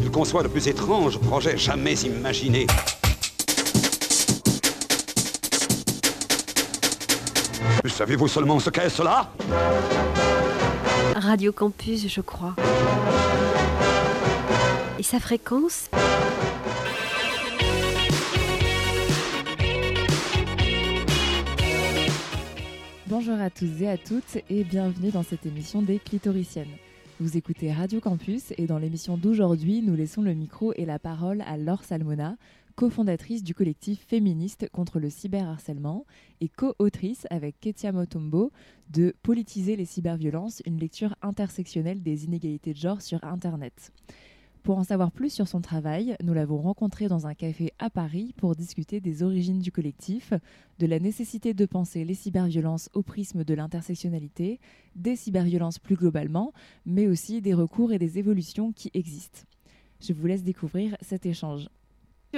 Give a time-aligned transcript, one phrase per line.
[0.00, 2.66] Il conçoit le plus étrange projet jamais imaginé.
[7.84, 9.30] Savez-vous seulement ce qu'est cela?
[11.14, 12.56] Radio Campus, je crois.
[14.98, 15.90] Et sa fréquence?
[23.06, 26.68] Bonjour à tous et à toutes et bienvenue dans cette émission des clitoriciennes.
[27.20, 31.42] Vous écoutez Radio Campus et dans l'émission d'aujourd'hui, nous laissons le micro et la parole
[31.42, 32.38] à Laure Salmona,
[32.76, 36.06] cofondatrice du collectif féministe contre le cyberharcèlement
[36.40, 38.52] et co-autrice avec Ketia Motombo
[38.88, 43.92] de Politiser les cyberviolences, une lecture intersectionnelle des inégalités de genre sur Internet.
[44.62, 48.34] Pour en savoir plus sur son travail, nous l'avons rencontré dans un café à Paris
[48.36, 50.34] pour discuter des origines du collectif,
[50.78, 54.60] de la nécessité de penser les cyberviolences au prisme de l'intersectionnalité,
[54.96, 56.52] des cyberviolences plus globalement,
[56.84, 59.40] mais aussi des recours et des évolutions qui existent.
[60.00, 61.68] Je vous laisse découvrir cet échange.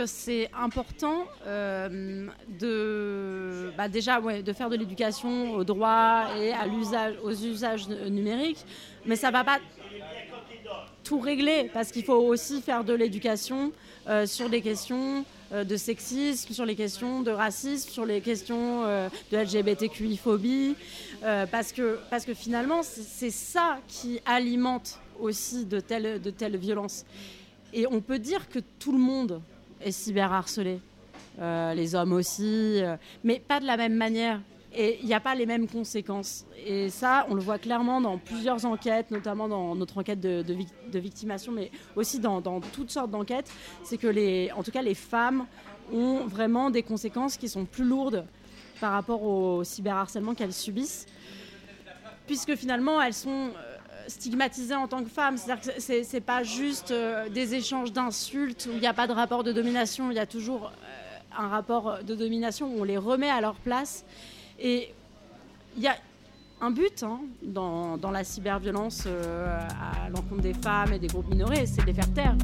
[0.07, 2.27] C'est important euh,
[2.59, 8.65] de, bah déjà de faire de l'éducation au droit et à l'usage, aux usages numériques,
[9.05, 9.59] mais ça ne va pas
[11.13, 13.71] tout régler parce qu'il faut aussi faire de l'éducation
[14.09, 18.85] euh, sur les questions euh, de sexisme, sur les questions de racisme, sur les questions
[19.31, 20.75] de LGBTQI-phobie,
[21.51, 27.05] parce, que, parce que finalement c'est ça qui alimente aussi de telles, de telles violences.
[27.75, 29.43] Et on peut dire que tout le monde
[29.85, 30.81] et cyberharcelés.
[31.41, 34.41] Euh, les hommes aussi, euh, mais pas de la même manière.
[34.75, 36.47] Et il n'y a pas les mêmes conséquences.
[36.65, 40.99] Et ça, on le voit clairement dans plusieurs enquêtes, notamment dans notre enquête de, de,
[40.99, 43.51] victimation, mais aussi dans, toutes sortes d'enquêtes.
[43.83, 45.47] C'est que, les, en tout cas, les femmes
[45.93, 48.25] ont vraiment des conséquences qui sont plus lourdes
[48.81, 51.07] par rapport au cyberharcèlement qu'elles subissent,
[52.27, 53.73] puisque finalement, elles sont euh,
[54.09, 55.37] stigmatisée en tant que femme.
[55.37, 59.13] C'est-à-dire que c'est pas juste euh, des échanges d'insultes où il n'y a pas de
[59.13, 62.99] rapport de domination, il y a toujours euh, un rapport de domination où on les
[62.99, 64.05] remet à leur place.
[64.59, 64.93] Et
[65.77, 65.97] il y a
[66.61, 71.29] un but hein, dans, dans, la cyberviolence euh, à l'encontre des femmes et des groupes
[71.29, 72.37] minorés, c'est de les faire taire.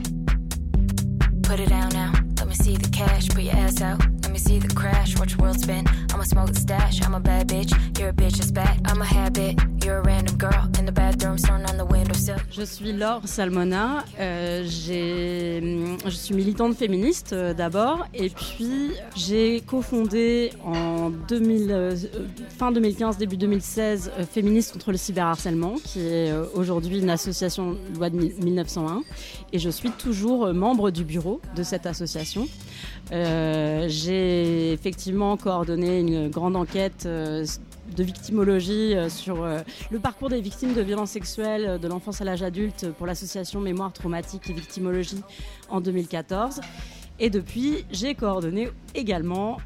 [1.43, 2.13] Put it down now.
[2.39, 3.29] Let me see the cash.
[3.29, 4.01] Put your ass out.
[4.23, 5.17] Let me see the crash.
[5.19, 5.85] Watch the world spin.
[6.19, 7.71] I'm a bad bitch.
[7.97, 8.81] You're a bitch bad.
[8.87, 9.55] I'm a habit.
[9.85, 12.39] You're a random girl in the bathroom, on the windowsill.
[12.51, 14.05] Je suis Laure Salmona.
[14.19, 21.97] Euh, je suis militante féministe euh, d'abord, et puis j'ai cofondé en 2000, euh,
[22.59, 28.11] fin 2015, début 2016, euh, Féministes contre le cyberharcèlement, qui est aujourd'hui une association loi
[28.11, 29.03] de 1901,
[29.53, 32.49] et je suis toujours membre du bureau de cette association.
[33.13, 37.47] Euh, j'ai effectivement coordonné une grande enquête euh,
[37.97, 39.47] de victimologie euh, sur
[39.91, 43.93] le parcours des victimes de violences sexuelles de l'enfance à l'âge adulte pour l'association Mémoire
[43.93, 45.23] traumatique et victimologie
[45.71, 46.61] en 2014.
[47.21, 49.59] Et depuis, j'ai coordonné également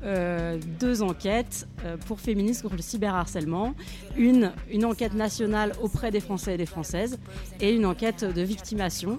[0.80, 1.68] deux enquêtes
[2.06, 3.74] pour féministes contre le cyberharcèlement.
[4.16, 7.18] Une, une enquête nationale auprès des Français et des Françaises
[7.60, 9.18] et une enquête de victimation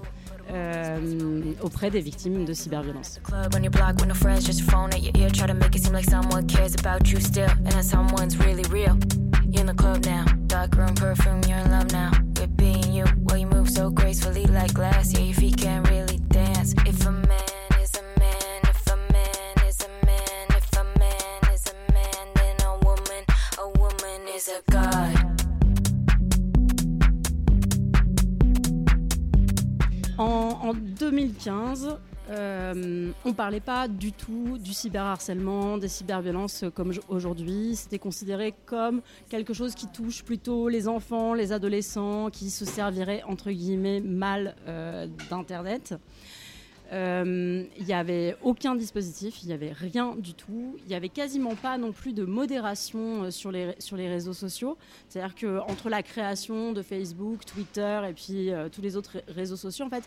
[0.52, 3.20] euh, auprès des victimes de cyberviolence.
[30.18, 31.97] En, 2015,
[32.29, 37.75] euh, on ne parlait pas du tout du cyberharcèlement, des cyberviolences comme aujourd'hui.
[37.75, 43.23] C'était considéré comme quelque chose qui touche plutôt les enfants, les adolescents, qui se serviraient
[43.23, 45.96] entre guillemets mal euh, d'Internet.
[46.94, 50.76] Euh, il n'y avait aucun dispositif, il n'y avait rien du tout.
[50.84, 54.34] Il n'y avait quasiment pas non plus de modération euh, sur les, sur les réseaux
[54.34, 54.78] sociaux.
[55.09, 59.85] C'est-à-dire qu'entre la création de Facebook, Twitter et puis euh, tous les autres réseaux sociaux,
[59.85, 60.03] en fait,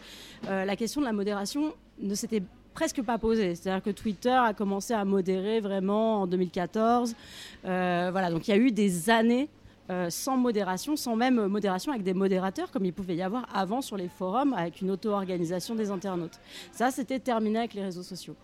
[0.49, 3.55] la question de la modération ne s'était presque pas posée.
[3.55, 7.15] C'est-à-dire que Twitter a commencé à modérer vraiment en 2014.
[7.63, 9.49] voilà, donc il y a eu des années
[9.89, 13.81] euh, sans modération, sans même modération avec des modérateurs comme il pouvait y avoir avant
[13.81, 16.41] sur les forums avec une auto-organisation des internautes.
[16.73, 18.35] Ça, c'était terminé avec les réseaux sociaux.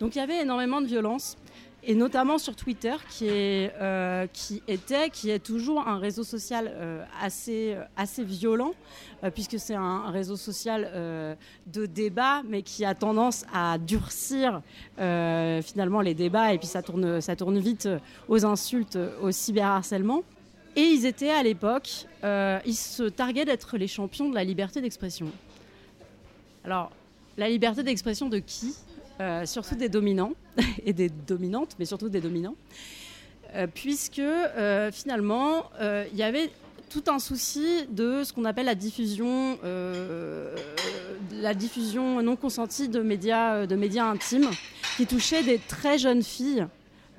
[0.00, 1.38] Donc il y avait énormément de violence
[1.84, 6.70] et notamment sur Twitter, qui, est, euh, qui était, qui est toujours un réseau social
[6.72, 8.72] euh, assez, assez violent,
[9.34, 11.36] puisque c'est un, réseau social
[11.66, 14.60] de débat, mais qui a tendance à durcir
[14.96, 17.88] finalement les débats, et puis ça tourne, ça tourne vite
[18.28, 20.22] aux insultes, au cyberharcèlement.
[20.74, 24.80] Et ils étaient à l'époque, euh, ils se targuaient d'être les champions de la liberté
[24.80, 25.30] d'expression.
[26.64, 26.90] Alors,
[27.36, 28.74] la liberté d'expression de qui?
[29.20, 30.32] Euh, Surtout des dominants
[30.86, 32.54] et des dominantes, mais surtout des dominants.
[33.54, 34.22] Euh, puisque
[34.92, 36.50] finalement, il y avait
[36.88, 39.58] tout un souci de ce qu'on appelle la diffusion,
[41.34, 44.50] la diffusion non consentie de médias, de médias intimes,
[44.96, 46.66] qui touchait des très jeunes filles,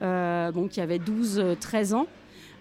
[0.01, 2.07] bon, qui avaient 12-13 ans,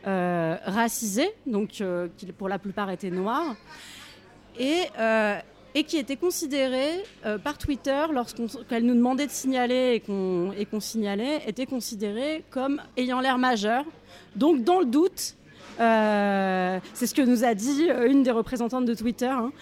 [0.04, 1.82] racisées, donc
[2.16, 3.54] qui pour la plupart étaient noires.
[4.58, 4.82] Et,
[5.74, 10.02] et qui était considérée euh, par Twitter, lorsqu'elle nous demandait de signaler
[10.56, 13.84] et qu'on signalait, était considérée comme ayant l'air majeur.
[14.36, 15.36] Donc, dans le doute,
[15.80, 19.26] euh, c'est ce que nous a dit euh, une des représentantes de Twitter.
[19.26, 19.52] Hein.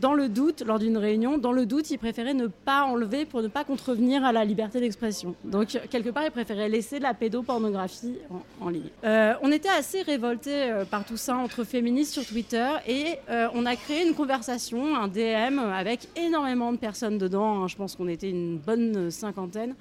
[0.00, 3.42] Dans le doute, lors d'une réunion, dans le doute, il préférait ne pas enlever pour
[3.42, 5.34] ne pas contrevenir à la liberté d'expression.
[5.44, 8.16] Donc, quelque part, il préférait laisser de la pédopornographie
[8.60, 8.88] en, ligne.
[9.04, 13.18] Euh, on était assez révoltés par tout ça entre féministes sur Twitter et
[13.52, 17.64] on a créé une conversation, un DM avec énormément de personnes dedans.
[17.64, 17.68] Hein.
[17.68, 19.74] je pense qu'on était une bonne cinquantaine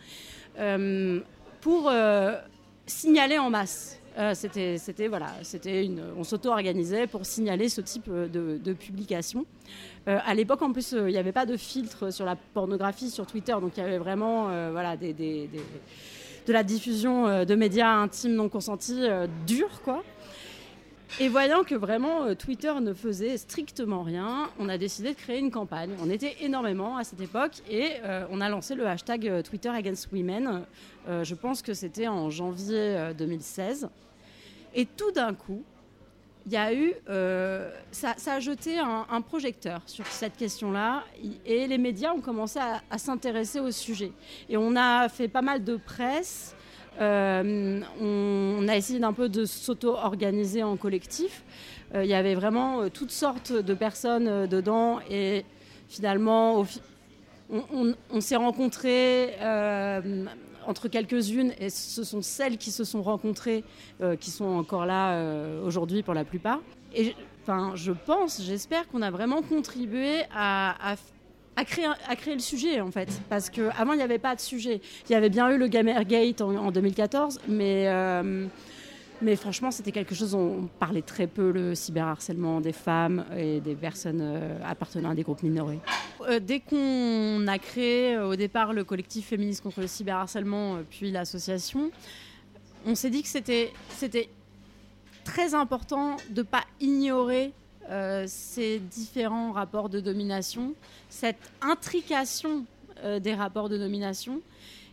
[1.61, 1.91] pour
[2.85, 8.27] signaler en masse euh, c'était, voilà, c'était une, on s'auto-organisait pour signaler ce type euh,
[8.27, 9.45] de, publication.
[10.09, 13.25] Euh, à l'époque, en plus, il n'y avait pas de filtre sur la pornographie sur
[13.25, 19.07] Twitter, donc il y avait vraiment voilà, de la diffusion de médias intimes non consentis
[19.47, 20.03] durs, quoi.
[21.19, 25.51] Et voyant que vraiment Twitter ne faisait strictement rien, on a décidé de créer une
[25.51, 25.91] campagne.
[26.03, 27.93] On était énormément à cette époque et
[28.29, 30.61] on a lancé le hashtag Twitter Against Women.
[31.07, 33.89] je pense que c'était en janvier 2016.
[34.73, 35.63] Et tout d'un coup,
[36.45, 41.03] il y a eu, euh, ça, a jeté un, projecteur sur cette question-là,
[41.45, 44.11] et les médias ont commencé à, s'intéresser au sujet.
[44.49, 46.55] Et on a fait pas mal de presse.
[46.99, 51.43] Euh, on, a essayé d'un peu de s'auto-organiser en collectif.
[51.93, 55.45] Euh, il y avait vraiment toutes sortes de personnes dedans, et
[55.87, 56.65] finalement,
[57.51, 59.35] on, on s'est rencontrés
[60.69, 63.63] entre quelques-unes, et ce sont celles qui se sont rencontrées
[64.01, 66.59] euh, qui sont encore là euh, aujourd'hui pour la plupart.
[66.95, 70.95] Et enfin, je pense, j'espère qu'on a vraiment contribué à,
[71.65, 73.09] créer le sujet en fait.
[73.29, 74.79] Parce qu'avant, il n'y avait pas de sujet.
[75.09, 78.45] Il y avait bien eu le Gamergate en, en 2014, mais euh,
[79.21, 83.75] mais franchement, c'était quelque chose, on parlait très peu le cyberharcèlement des femmes et des
[83.75, 85.79] personnes euh, appartenant à des groupes minorés.
[86.21, 91.11] Euh, dès qu'on a créé euh, au départ le collectif féministe contre le cyberharcèlement, puis
[91.11, 91.91] l'association,
[92.85, 94.29] on s'est dit que c'était
[95.25, 97.51] très important de ne pas ignorer
[98.27, 100.75] ces différents rapports de domination,
[101.09, 102.63] cette intrication
[103.19, 104.41] des rapports de domination,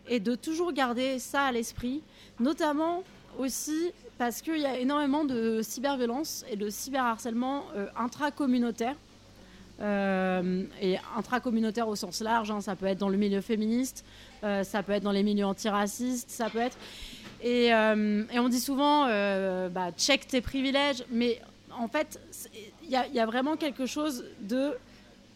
[0.07, 2.01] et de toujours garder ça à l'esprit,
[2.39, 3.03] notamment
[3.37, 8.95] aussi parce qu'il y a énormément de cyberviolence et de cyberharcèlement euh, intracommunautaire.
[9.79, 14.03] Euh, et intracommunautaire au sens large, hein, ça peut être dans le milieu féministe,
[14.43, 16.77] euh, ça peut être dans les milieux antiracistes, ça peut être.
[17.43, 21.39] Et, on dit souvent, bah, check tes privilèges, mais
[21.77, 22.19] en fait,
[22.83, 24.71] il y, a vraiment quelque chose de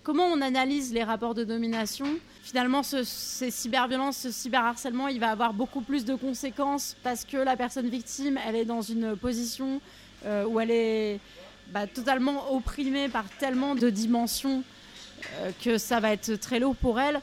[0.01, 2.07] comment on analyse les rapports de domination
[2.43, 7.37] finalement, ce, ces cyberviolences, ce cyberharcèlement, il va avoir beaucoup plus de conséquences parce que
[7.37, 9.79] la personne victime, elle est dans une position
[10.25, 11.19] euh, où elle est
[11.67, 14.63] bah, totalement opprimée par tellement de dimensions
[15.39, 17.21] euh, que ça va être très lourd pour elle.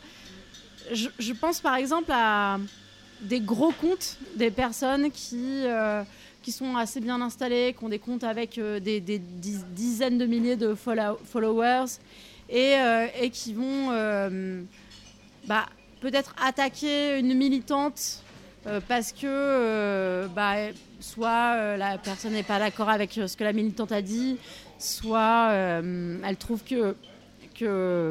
[0.93, 2.59] Je, pense par exemple à
[3.21, 6.03] des gros comptes, des personnes qui, euh,
[6.43, 10.75] qui sont assez bien installées, qui ont des comptes avec des, dizaines de milliers de
[10.75, 11.99] followers
[12.49, 12.77] et,
[13.21, 13.91] et qui vont
[15.47, 15.67] bah,
[16.01, 18.23] peut-être attaquer une militante
[18.67, 20.55] euh, parce que euh, bah,
[21.01, 24.37] soit euh, la personne n'est pas d'accord avec ce que la militante a dit,
[24.79, 26.97] soit elle trouve que,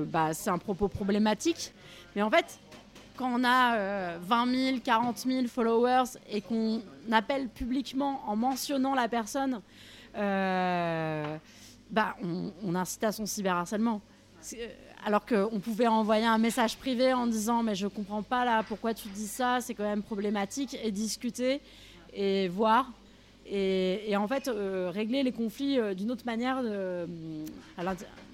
[0.05, 1.74] bah, c'est un propos problématique.
[2.15, 2.60] Mais en fait,
[3.15, 6.81] quand on a 20 000, 40 000 followers et qu'on
[7.12, 9.62] appelle publiquement en mentionnant la personne,
[10.15, 11.39] on,
[12.63, 14.01] on incite à son cyberharcèlement
[15.06, 18.94] alors qu'on pouvait envoyer un message privé en disant mais je comprends pas là pourquoi
[18.94, 21.62] tu dis ça, c'est quand même problématique et discuter
[22.13, 22.91] et voir
[23.50, 26.62] et, en fait euh, régler les conflits euh, d'une autre manière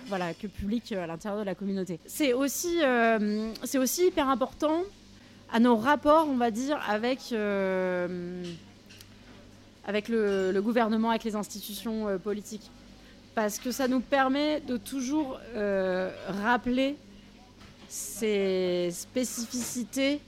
[0.07, 1.99] voilà, que public euh, à l'intérieur de la communauté.
[2.05, 2.79] C'est aussi,
[3.99, 4.83] hyper important
[5.51, 8.43] à nos rapports, on va dire, avec le,
[10.59, 12.71] gouvernement, avec les institutions politiques
[13.35, 16.95] parce que ça nous permet de toujours euh, rappeler
[17.89, 20.19] ces spécificités,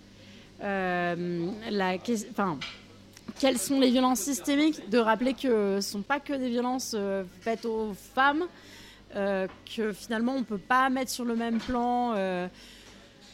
[0.63, 1.47] euh,
[2.31, 2.59] enfin,
[3.39, 6.93] quelles sont les violences systémiques, de rappeler que ce ne sont pas que des violences
[6.95, 8.45] euh, faites aux femmes,
[9.13, 12.13] que finalement on ne peut pas mettre sur le même plan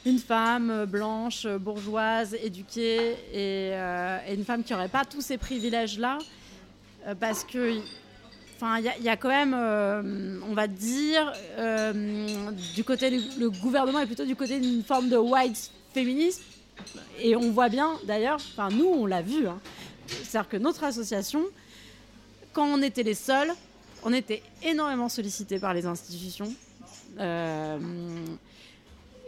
[0.05, 3.73] une femme blanche, bourgeoise, éduquée, et,
[4.31, 6.19] une femme qui n'aurait pas tous ces privilèges-là,
[7.19, 7.81] parce que
[8.63, 9.55] Enfin, il y, a quand même,
[10.47, 11.33] on va dire,
[12.75, 16.43] du côté du le gouvernement est plutôt du côté d'une forme de white féminisme.
[17.19, 19.47] Et on voit bien, d'ailleurs, enfin nous, on l'a vu.
[19.47, 19.59] Hein.
[20.07, 21.43] C'est-à-dire que notre association,
[22.53, 23.51] quand on était les seuls,
[24.03, 26.53] on était énormément sollicités par les institutions.
[27.19, 27.79] Euh,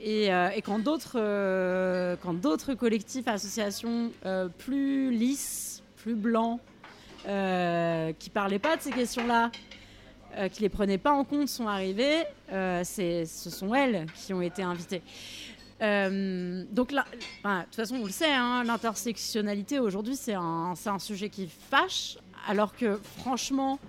[0.06, 4.12] euh, et, quand d'autres euh, quand d'autres collectifs, associations
[4.58, 6.60] plus lisses, plus blancs,
[7.24, 9.52] qui parlaient pas de ces questions-là,
[10.52, 15.02] qui les prenaient pas en compte, sont arrivés, ce sont elles qui ont été invitées.
[15.80, 17.06] donc là,
[17.44, 22.18] de toute façon, on le sait, hein, l'intersectionnalité aujourd'hui, c'est un, un, sujet qui fâche,
[22.48, 23.80] alors que franchement,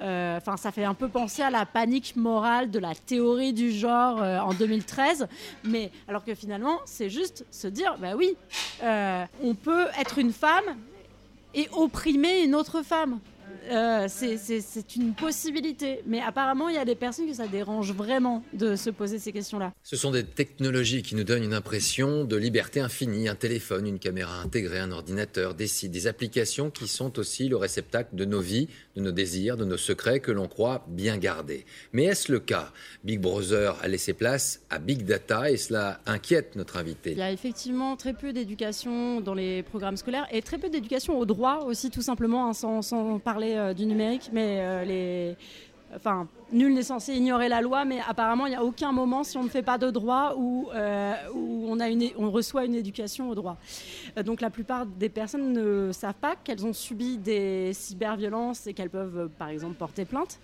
[0.00, 4.22] euh, ça fait un peu penser à la panique morale de la théorie du genre
[4.22, 5.26] euh, en 2013,
[5.64, 8.36] mais alors que finalement, c'est juste se dire, bah oui,
[8.82, 10.76] euh, on peut être une femme
[11.56, 13.18] et opprimer une autre femme.
[13.70, 16.02] Euh, c'est une possibilité.
[16.06, 19.32] Mais apparemment, il y a des personnes que ça dérange vraiment de se poser ces
[19.32, 19.72] questions-là.
[19.82, 23.28] Ce sont des technologies qui nous donnent une impression de liberté infinie.
[23.28, 27.56] Un téléphone, une caméra intégrée, un ordinateur, des sites, des applications qui sont aussi le
[27.56, 31.64] réceptacle de nos vies, de nos désirs, de nos secrets que l'on croit bien gardés.
[31.92, 32.72] Mais est-ce le cas?
[33.04, 37.12] Big Brother a laissé place à Big Data et cela inquiète notre invité.
[37.12, 41.18] Il y a effectivement très peu d'éducation dans les programmes scolaires et très peu d'éducation
[41.18, 45.36] au droit aussi, tout simplement, hein, sans, parler euh, du numérique, mais euh, les,
[45.96, 49.36] enfin, nul n'est censé ignorer la loi, mais apparemment, il n'y a aucun moment, si
[49.36, 51.78] on ne fait pas de droit, où, euh, on,
[52.18, 53.56] on reçoit une éducation au droit.
[54.24, 58.90] donc la plupart des personnes ne savent pas qu'elles ont subi des cyberviolences et qu'elles
[58.90, 60.38] peuvent, par exemple, porter plainte.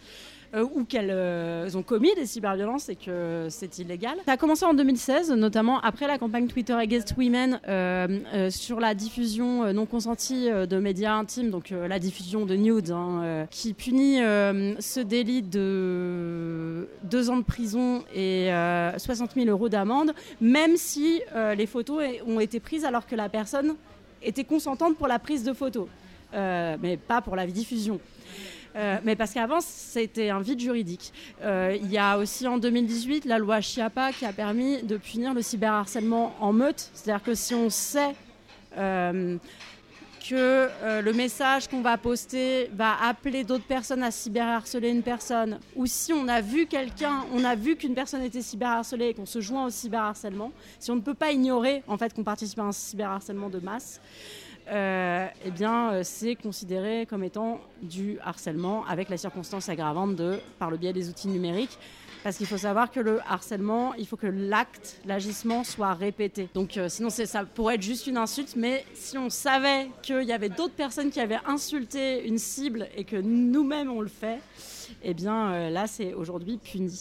[0.55, 4.19] Euh, ou qu'elles euh, ont commis des cyberviolences et que c'est illégal.
[4.27, 8.93] Ça a commencé en 2016, notamment après la campagne Twitter Against Women euh, sur la
[8.95, 15.01] diffusion non consentie de médias intimes, donc la diffusion de nudes, hein, qui punit ce
[15.01, 18.51] délit de deux ans de prison et
[18.99, 21.23] 60 000 euros d'amende, même si
[21.57, 23.75] les photos ont été prises alors que la personne
[24.23, 25.87] était consentante pour la prise de photos,
[26.33, 28.01] mais pas pour la diffusion.
[28.77, 31.13] Euh, mais parce qu'avant, c'était un vide juridique.
[31.43, 35.35] Euh, il y a aussi en 2018 la loi Chiapa qui a permis de punir
[35.35, 36.91] le cyberharcèlement en meute.
[36.95, 38.15] C'est-à-dire que si on sait
[38.79, 39.37] euh,
[40.29, 40.69] que
[41.03, 46.13] le message qu'on va poster va appeler d'autres personnes à cyberharceler une personne, ou si
[46.13, 46.69] on a vu
[47.35, 50.97] on a vu qu'une personne était cyberharcelée et qu'on se joint au cyberharcèlement, si on
[50.97, 54.01] ne peut pas ignorer en fait qu'on participe à un cyberharcèlement de masse,
[54.71, 60.39] euh, eh bien, euh, c'est considéré comme étant du harcèlement avec la circonstance aggravante de
[60.59, 61.79] par le biais des outils numériques.
[62.23, 66.49] Parce qu'il faut savoir que le harcèlement, il faut que l'acte, l'agissement soit répété.
[66.55, 70.33] Donc euh, sinon, ça pourrait être juste une insulte, mais si on savait qu'il y
[70.33, 74.39] avait d'autres personnes qui avaient insulté une cible et que nous-mêmes on le fait,
[75.03, 76.93] eh bien euh, là, c'est aujourd'hui puni.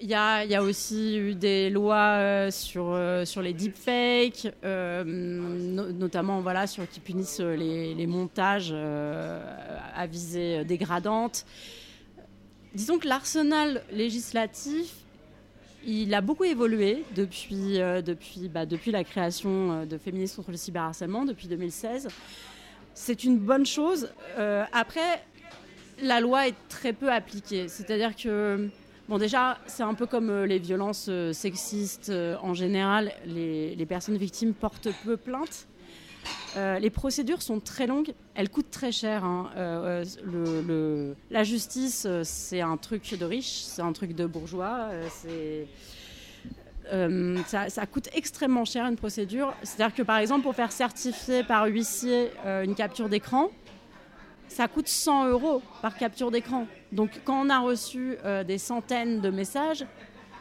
[0.00, 6.66] Il y, a, aussi eu des lois euh, sur, euh, sur les deepfakes, notamment voilà,
[6.66, 11.46] sur, qui punissent les, montages à visée dégradante.
[12.74, 14.94] Disons que l'arsenal législatif,
[15.86, 21.24] il a beaucoup évolué depuis, depuis, bah, depuis la création de Féministes contre le cyberharcèlement,
[21.24, 22.08] depuis 2016.
[22.92, 24.10] C'est une bonne chose.
[24.72, 25.22] après,
[26.02, 27.68] la loi est très peu appliquée.
[27.68, 28.68] C'est-à-dire que,
[29.08, 33.86] bon, déjà, c'est un peu comme euh, les violences euh, sexistes euh, en général, les,
[33.86, 35.68] personnes victimes portent peu plainte.
[36.56, 39.24] les procédures sont très longues, elles coûtent très cher.
[39.24, 39.50] Hein.
[41.30, 44.90] la justice, c'est un truc de riche, c'est un truc de bourgeois.
[47.46, 49.54] ça, ça, coûte extrêmement cher une procédure.
[49.62, 53.50] C'est-à-dire que par exemple, pour faire certifier par huissier une capture d'écran,
[54.48, 56.66] ça coûte 100 euros par capture d'écran.
[56.92, 59.84] Donc quand on a reçu euh, des centaines de messages,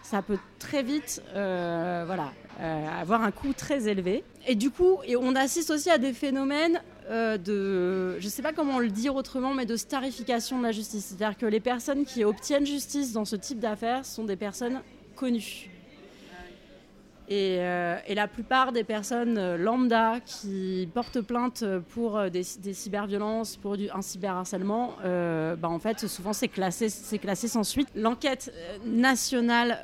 [0.02, 4.24] ça peut très vite euh, voilà, euh, avoir un coût très élevé.
[4.48, 8.52] Et du coup, et on assiste aussi à des phénomènes de, je ne sais pas
[8.52, 11.06] comment le dire autrement, mais de starification de la justice.
[11.06, 14.82] C'est-à-dire que les personnes qui obtiennent justice dans ce type d'affaires sont des personnes
[15.16, 15.70] connues.
[17.32, 23.58] Euh, et, la plupart des personnes euh, lambda qui portent plainte pour euh, des, cyberviolences,
[23.58, 26.88] pour un cyberharcèlement, bah en fait, souvent c'est classé,
[27.20, 27.88] classé sans suite.
[27.96, 28.53] L'enquête
[28.86, 29.79] nationale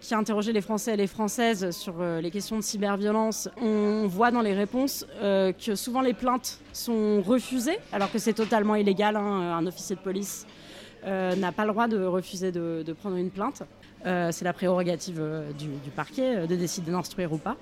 [0.00, 4.30] qui a interrogé les Français et les Françaises sur les questions de cyberviolence, on voit
[4.30, 9.16] dans les réponses que souvent les plaintes sont refusées, alors que c'est totalement illégal.
[9.16, 10.46] Hein, un officier de police
[11.04, 13.62] n'a pas le droit de refuser de, prendre une plainte.
[14.04, 15.22] C'est la prérogative
[15.58, 17.56] du, parquet de décider d'instruire ou pas.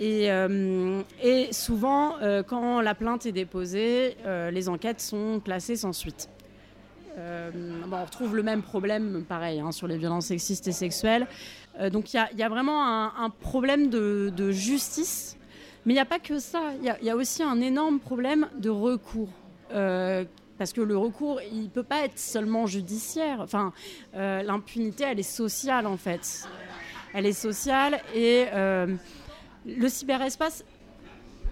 [0.00, 0.28] Et,
[1.52, 2.16] souvent,
[2.46, 4.16] quand la plainte est déposée,
[4.50, 6.28] les enquêtes sont classées sans suite.
[7.18, 7.50] Euh,
[7.90, 11.26] on retrouve le même problème, pareil, hein, sur les violences sexistes et sexuelles.
[11.80, 15.36] Euh, donc il y, a vraiment un, problème de, justice,
[15.84, 16.72] mais il n'y a pas que ça.
[16.80, 19.30] Il y, a aussi un énorme problème de recours.
[20.58, 23.40] Euh, parce que le recours, il ne peut pas être seulement judiciaire.
[23.40, 23.72] Enfin,
[24.14, 26.48] l'impunité, elle est sociale en fait.
[27.14, 28.46] Elle est sociale et
[29.66, 30.64] le cyberespace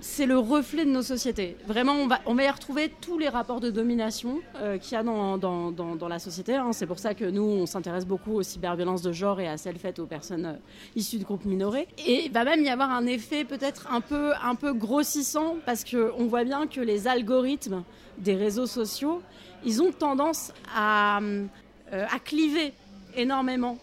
[0.01, 1.57] c'est le reflet de nos sociétés.
[1.67, 5.39] Vraiment, on va, y retrouver tous les rapports de domination euh, qu'il y a dans,
[5.39, 6.55] dans, la société.
[6.55, 6.73] Hein.
[6.73, 9.79] C'est pour ça que nous, on s'intéresse beaucoup aux cyberviolences de genre et à celles
[9.79, 10.55] faites aux personnes euh,
[10.95, 11.89] issues de groupes minorés.
[12.07, 15.85] Et il va même y avoir un effet peut-être un peu, un peu grossissant parce
[15.85, 17.83] qu'on voit bien que les algorithmes
[18.19, 19.23] des réseaux sociaux,
[19.65, 21.47] ils ont tendance à, euh,
[21.91, 22.73] à cliver
[23.17, 23.79] énormément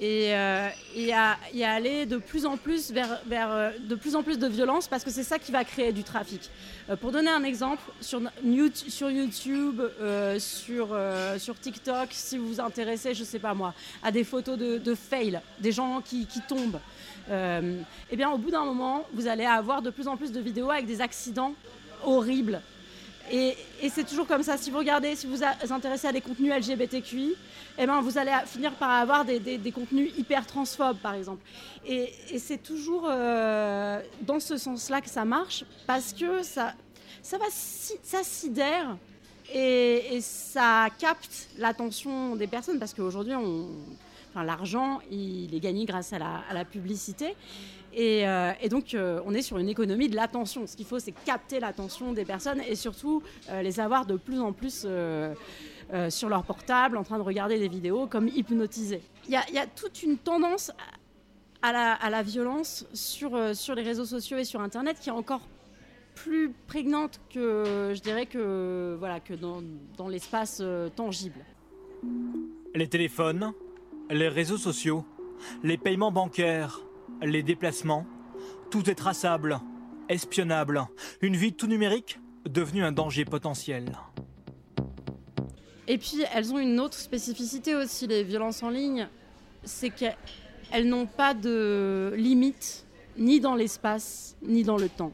[0.00, 4.38] et, euh, et, à, aller de plus en plus vers, euh, de plus en plus
[4.38, 6.48] de violence parce que c'est ça qui va créer du trafic.
[6.88, 9.82] Euh, pour donner un exemple, sur, YouTube,
[10.38, 10.98] sur,
[11.38, 14.94] sur TikTok, si vous vous intéressez, je sais pas moi, à des photos de, de
[14.94, 16.80] fail, des gens qui, qui tombent,
[17.30, 20.70] eh bien au bout d'un moment, vous allez avoir de plus en plus de vidéos
[20.70, 21.54] avec des accidents
[22.04, 22.62] horribles.
[23.30, 23.56] Et,
[23.88, 24.56] c'est toujours comme ça.
[24.56, 27.34] Si vous regardez, si vous vous intéressez à des contenus LGBTQI,
[27.78, 31.42] eh ben, vous allez finir par avoir des, contenus hyper transphobes, par exemple.
[31.86, 36.74] Et, c'est toujours euh, dans ce sens-là que ça marche, parce que ça,
[37.22, 38.96] ça, sidère
[39.54, 43.34] et, ça capte l'attention des personnes, parce qu'aujourd'hui,
[44.34, 47.34] l'argent, il est gagné grâce à la, publicité.
[47.92, 50.66] Et, euh, donc, euh, on est sur une économie de l'attention.
[50.66, 53.22] Ce qu'il faut, c'est capter l'attention des personnes et surtout
[53.62, 54.86] les avoir de plus en plus
[55.92, 59.02] euh, sur leur portable en train de regarder des vidéos comme hypnotisés.
[59.26, 60.70] Il y a, toute une tendance
[61.62, 65.40] à la, violence sur, euh, les réseaux sociaux et sur Internet qui est encore
[66.14, 71.40] plus prégnante que, je dirais, que, voilà, que dans, l'espace euh, tangible.
[72.76, 73.52] Les téléphones,
[74.10, 75.04] les réseaux sociaux,
[75.64, 76.82] les paiements bancaires,
[77.22, 78.06] les déplacements,
[78.70, 79.60] tout est traçable,
[80.08, 80.86] espionnable.
[81.20, 83.92] Une vie tout numérique devenue un danger potentiel.
[85.88, 89.08] Et puis, elles ont une autre spécificité aussi, les violences en ligne,
[89.64, 92.86] c'est qu'elles n'ont pas de limite,
[93.18, 95.12] ni dans l'espace, ni dans le temps.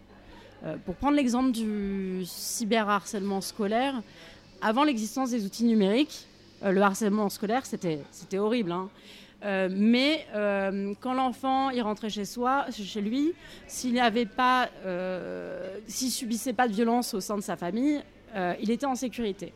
[0.64, 4.02] Euh, pour prendre l'exemple du cyberharcèlement scolaire,
[4.60, 6.26] avant l'existence des outils numériques,
[6.62, 8.72] euh, le harcèlement scolaire, c'était horrible.
[8.72, 8.88] Hein.
[9.44, 10.26] Euh, mais
[11.00, 13.32] quand l'enfant il rentrait chez soi, chez lui,
[13.66, 14.68] s'il n'avait pas,
[15.86, 18.02] s'il subissait pas de violence au sein de sa famille,
[18.60, 19.52] il était en sécurité.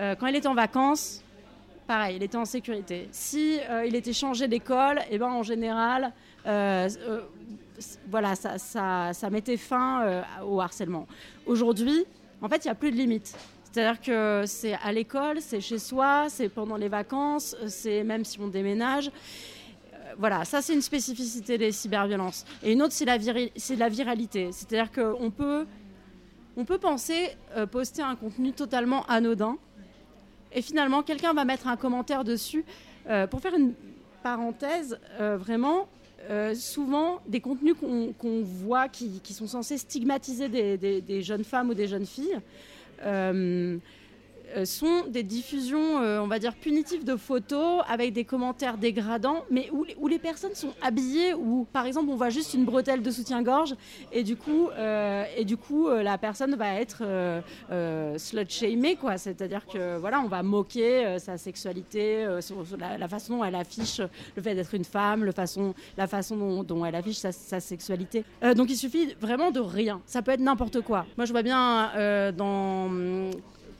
[0.00, 1.22] Euh, quand il était en vacances,
[1.86, 3.08] pareil, il était en sécurité.
[3.12, 6.12] Si euh, il était changé d'école, eh ben en général,
[6.46, 6.88] euh,
[8.08, 8.58] voilà, ça,
[9.12, 11.06] ça, mettait fin au harcèlement.
[11.46, 12.04] Aujourd'hui,
[12.42, 13.36] en fait, il n'y a plus de limite.
[13.72, 18.40] C'est-à-dire que c'est à l'école, c'est chez soi, c'est pendant les vacances, c'est même si
[18.40, 19.10] on déménage.
[20.18, 22.44] Voilà, ça c'est une spécificité des cyberviolences.
[22.62, 24.50] Et une autre, c'est la, la viralité.
[24.50, 25.66] C'est-à-dire qu'on peut,
[26.56, 27.30] on peut penser
[27.70, 29.56] poster un contenu totalement anodin,
[30.52, 32.64] et finalement, quelqu'un va mettre un commentaire dessus.
[33.08, 33.74] Euh, pour faire une
[34.22, 35.88] parenthèse, euh, vraiment,
[36.28, 41.86] euh, souvent, des contenus qu'on voit qui, sont censés stigmatiser des, jeunes femmes ou des
[41.88, 42.38] jeunes filles,
[43.02, 43.78] euh,
[44.64, 49.68] sont des diffusions, euh, on va dire, punitives de photos avec des commentaires dégradants, mais
[49.72, 53.10] où, où, les personnes sont habillées, ou par exemple on voit juste une bretelle de
[53.10, 53.74] soutien-gorge,
[54.12, 57.02] et du coup, euh, et du coup la personne va être
[58.18, 59.18] slut-shamée, quoi.
[59.18, 62.26] C'est-à-dire que voilà, on va moquer sa sexualité,
[62.78, 64.00] la, façon dont elle affiche
[64.36, 68.24] le fait d'être une femme, le façon, la façon dont, elle affiche sa sexualité.
[68.56, 70.00] donc il suffit vraiment de rien.
[70.06, 71.06] Ça peut être n'importe quoi.
[71.16, 72.90] Moi je vois bien dans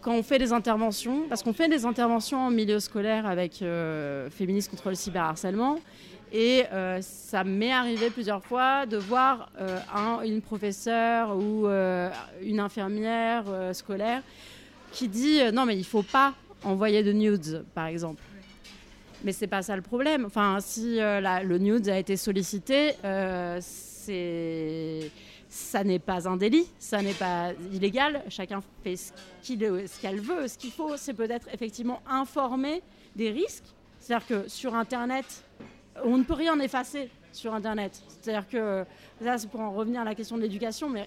[0.00, 4.30] quand on fait des interventions, parce qu'on fait des interventions en milieu scolaire avec euh,
[4.30, 5.78] Féministes contre le cyberharcèlement,
[6.32, 11.66] et euh, ça m'est arrivé plusieurs fois de voir euh, un, une professeure ou
[12.42, 14.22] une infirmière scolaire
[14.92, 16.34] qui dit non mais il faut pas
[16.64, 18.22] envoyer de nudes par exemple.
[19.22, 20.24] Mais c'est pas ça le problème.
[20.24, 22.94] Enfin, si le nude a été sollicité,
[23.60, 25.10] c'est
[25.50, 30.46] ça n'est pas un délit, ça n'est pas illégal, chacun fait ce qu'elle veut.
[30.46, 32.82] Ce qu'il faut, c'est peut-être effectivement informer
[33.16, 33.64] des risques.
[33.98, 35.44] C'est-à-dire que sur Internet,
[36.04, 38.00] on ne peut rien effacer sur Internet.
[38.08, 38.84] C'est-à-dire que,
[39.20, 41.04] là, c'est pour en revenir à la question de l'éducation, mais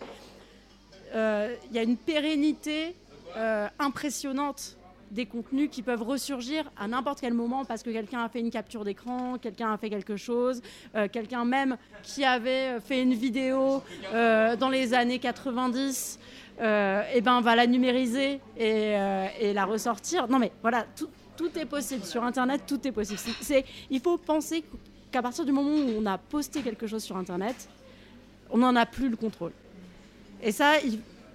[1.15, 2.95] euh, il y a une pérennité
[3.37, 4.77] euh, impressionnante
[5.13, 8.49] des contenus qui peuvent ressurgir à n'importe quel moment parce que quelqu'un a fait une
[8.49, 10.61] capture d'écran, quelqu'un a fait quelque chose,
[10.95, 13.81] euh, quelqu'un même qui avait fait une vidéo
[14.13, 16.19] euh, dans les années 90,
[16.59, 20.27] et ben va la numériser et, la ressortir.
[20.27, 21.09] Non mais voilà, tout,
[21.57, 23.19] est possible sur Internet, tout est possible.
[23.89, 24.63] Il faut penser
[25.11, 27.67] qu'à partir du moment où on a posté quelque chose sur Internet,
[28.51, 29.51] on n'en a plus le contrôle.
[30.41, 30.73] Et ça,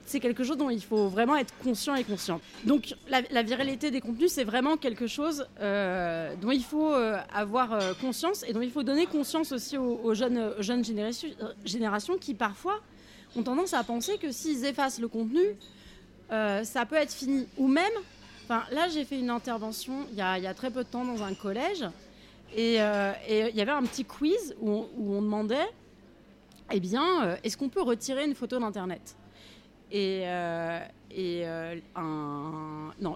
[0.09, 2.41] c'est quelque chose dont il faut vraiment être conscient et conscient.
[2.65, 7.75] Donc la, viralité des contenus, c'est vraiment quelque chose euh, dont il faut euh, avoir
[7.75, 10.53] euh, conscience et dont il faut donner conscience aussi aux, jeunes,
[11.65, 12.81] générations, qui parfois
[13.37, 15.43] ont tendance à penser que s'ils effacent le contenu,
[16.31, 17.47] ça peut être fini.
[17.59, 17.93] Ou même,
[18.49, 21.85] là j'ai fait une intervention il y, a, très peu de temps dans un collège
[22.57, 25.69] et il y avait un petit quiz où on demandait
[26.71, 29.18] eh bien, est-ce qu'on peut retirer une photo d'Internet?
[29.91, 30.81] Et, euh,
[31.17, 31.75] euh,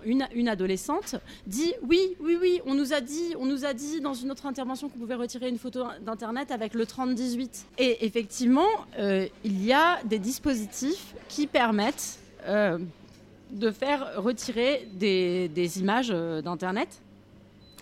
[0.05, 4.15] une, adolescente dit oui, oui, oui, on nous a dit, on nous a dit dans
[4.15, 7.67] une autre intervention qu'on pouvait retirer une photo d'internet avec le 3018.
[7.79, 8.67] Et effectivement,
[8.99, 17.03] il y a des dispositifs qui permettent de faire retirer des, images d'internet.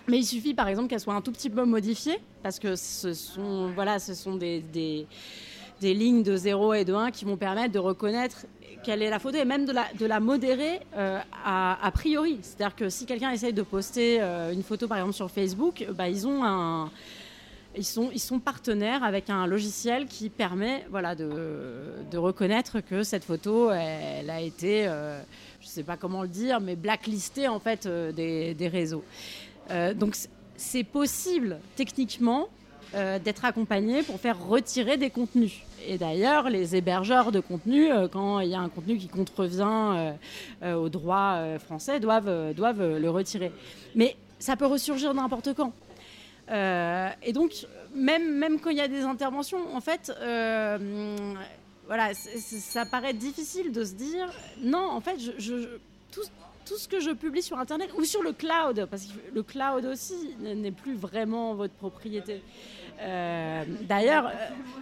[0.07, 3.13] Mais il suffit par exemple qu'elles soient un tout petit peu modifiées parce que ce
[3.13, 4.63] sont, voilà, ce sont des
[5.81, 8.45] des lignes de 0 et de 1 qui vont permettre de reconnaître
[8.83, 12.39] quelle est la photo et même de la, modérer euh, a, priori.
[12.41, 16.09] C'est-à-dire que si quelqu'un essaye de poster euh, une photo par exemple sur Facebook, bah,
[16.09, 16.89] ils ont.
[17.73, 24.29] Ils sont, partenaires avec un logiciel qui permet voilà, de, reconnaître que cette photo, elle,
[24.29, 25.21] a été, euh,
[25.61, 29.05] je ne sais pas comment le dire, mais blacklistée en fait des réseaux.
[29.95, 30.17] donc
[30.57, 32.49] c'est possible techniquement
[32.93, 35.63] d'être accompagné pour faire retirer des contenus.
[35.87, 39.61] Et d'ailleurs, les hébergeurs de contenu, euh, quand il y a un contenu qui contrevient
[39.61, 40.11] euh,
[40.63, 43.51] euh, au droit français, doivent, doivent le retirer.
[43.95, 45.73] Mais ça peut ressurgir n'importe quand.
[46.49, 50.11] et donc, même, même quand il y a des interventions, en fait,
[51.87, 55.67] voilà, ça paraît difficile de se dire non, en fait, je,
[56.11, 56.21] tout,
[56.65, 59.85] tout, ce que je publie sur Internet ou sur le cloud, parce que le cloud
[59.85, 62.41] aussi n'est plus vraiment votre propriété.
[63.01, 64.31] Euh, d'ailleurs,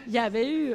[0.07, 0.73] il y avait eu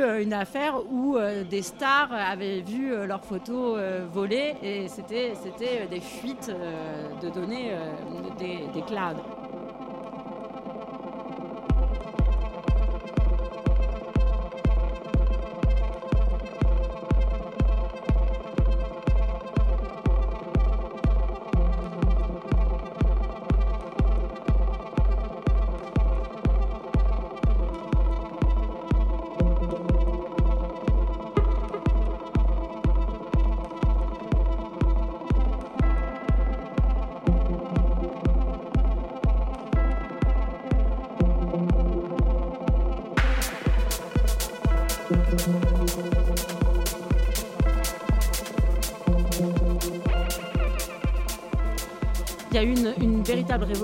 [0.00, 3.78] euh, une affaire où euh, des stars avaient vu leurs photos
[4.12, 5.34] volées et c'était
[5.90, 6.50] des fuites
[7.22, 7.72] de données
[8.38, 9.41] des clouds.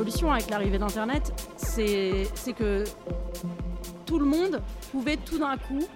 [0.09, 2.85] Avec l'arrivée d'Internet, c'est que
[4.07, 5.87] tout le monde pouvait tout d'un coup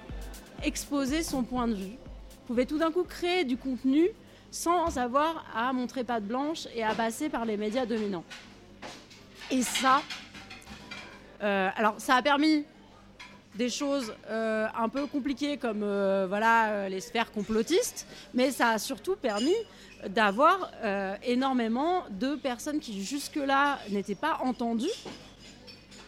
[0.62, 1.96] exposer son point de vue,
[2.46, 4.10] pouvait tout d'un coup créer du contenu
[4.50, 8.24] sans avoir à montrer patte blanche et à passer par les médias dominants.
[9.50, 10.02] Et ça,
[11.42, 12.64] euh, alors ça a permis
[13.54, 18.78] des choses euh, un peu compliquées comme euh, voilà les sphères complotistes, mais ça a
[18.78, 19.56] surtout permis
[20.08, 24.88] d'avoir euh, énormément de personnes qui jusque-là n'étaient pas entendues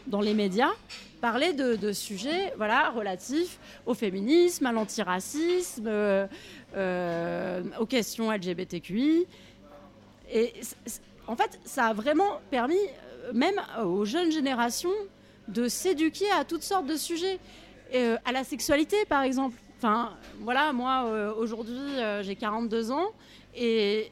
[0.07, 0.73] dans les médias
[1.21, 6.27] parler de, sujets voilà, relatifs au féminisme, à l'antiracisme, euh,
[6.77, 9.25] euh, aux questions LGBTQI.
[10.31, 10.53] Et
[11.27, 12.77] en fait, ça a vraiment permis,
[13.33, 14.93] même aux jeunes générations,
[15.49, 17.39] de s'éduquer à toutes sortes de sujets.
[18.27, 19.57] à la sexualité, par exemple.
[19.79, 20.11] Enfin,
[20.41, 21.79] voilà, moi, aujourd'hui,
[22.23, 23.09] j'ai 42 ans.
[23.55, 24.11] Et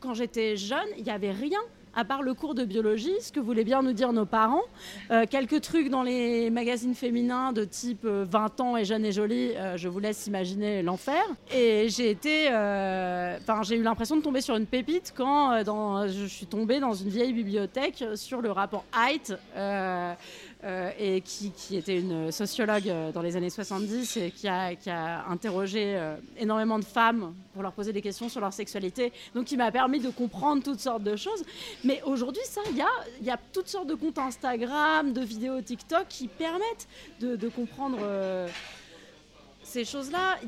[0.00, 1.60] quand j'étais jeune, il n'y avait rien
[1.98, 4.62] à part le cours de biologie, ce que voulaient bien nous dire nos parents,
[5.10, 9.10] euh, quelques trucs dans les magazines féminins de type 20 euh, ans et jeune et
[9.10, 11.20] jolie, euh, je vous laisse imaginer l'enfer.
[11.52, 15.60] Et j'ai été, enfin j'ai eu l'impression de tomber sur une pépite quand
[16.06, 20.14] je suis tombée dans une vieille bibliothèque sur le rapport Height euh,
[20.64, 26.16] et qui, était une sociologue euh, dans les années 70 et qui a, interrogé euh,
[26.36, 29.12] énormément de femmes pour leur poser des questions sur leur sexualité.
[29.34, 31.44] Donc, qui m'a permis de comprendre toutes sortes de choses.
[31.84, 32.76] Mais aujourd'hui, ça, il
[33.26, 36.88] y a, toutes sortes de comptes Instagram, de vidéos TikTok qui permettent
[37.20, 37.98] de, comprendre
[39.62, 40.38] ces choses-là.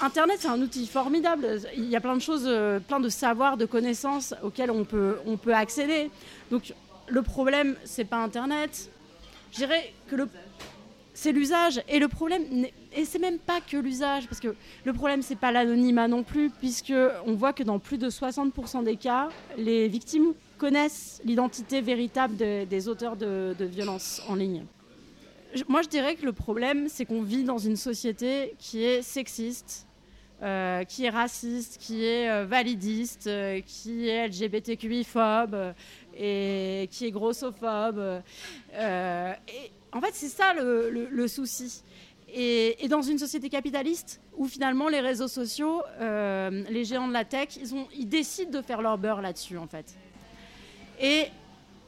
[0.00, 1.60] Internet, c'est un outil formidable.
[1.76, 5.18] Il y a plein de choses, euh, plein de savoirs, de connaissances auxquels on peut,
[5.26, 6.10] on peut accéder.
[6.50, 6.72] Donc,
[7.10, 8.90] le problème, c'est pas Internet.
[9.52, 10.16] Je dirais que
[11.12, 11.82] c'est l'usage.
[11.88, 12.42] Et le problème,
[12.94, 16.50] et c'est même pas que l'usage, parce que le problème, c'est pas l'anonymat non plus,
[16.50, 16.94] puisque
[17.26, 22.88] on voit que dans plus de 60% des cas, les victimes connaissent l'identité véritable des
[22.88, 24.64] auteurs de, de violences en ligne.
[25.68, 29.86] Moi, je dirais que le problème, c'est qu'on vit dans une société qui est sexiste,
[30.42, 35.74] euh, qui est raciste, qui est euh, validiste, euh, qui est LGBTQI-phobe
[36.22, 38.22] et qui est grossophobe.
[38.72, 41.82] et en fait, c'est ça le, souci.
[42.32, 47.56] Et, dans une société capitaliste où finalement les réseaux sociaux, les géants de la tech,
[47.60, 49.96] ils, ont, décident de faire leur beurre là-dessus en fait.
[51.00, 51.26] Et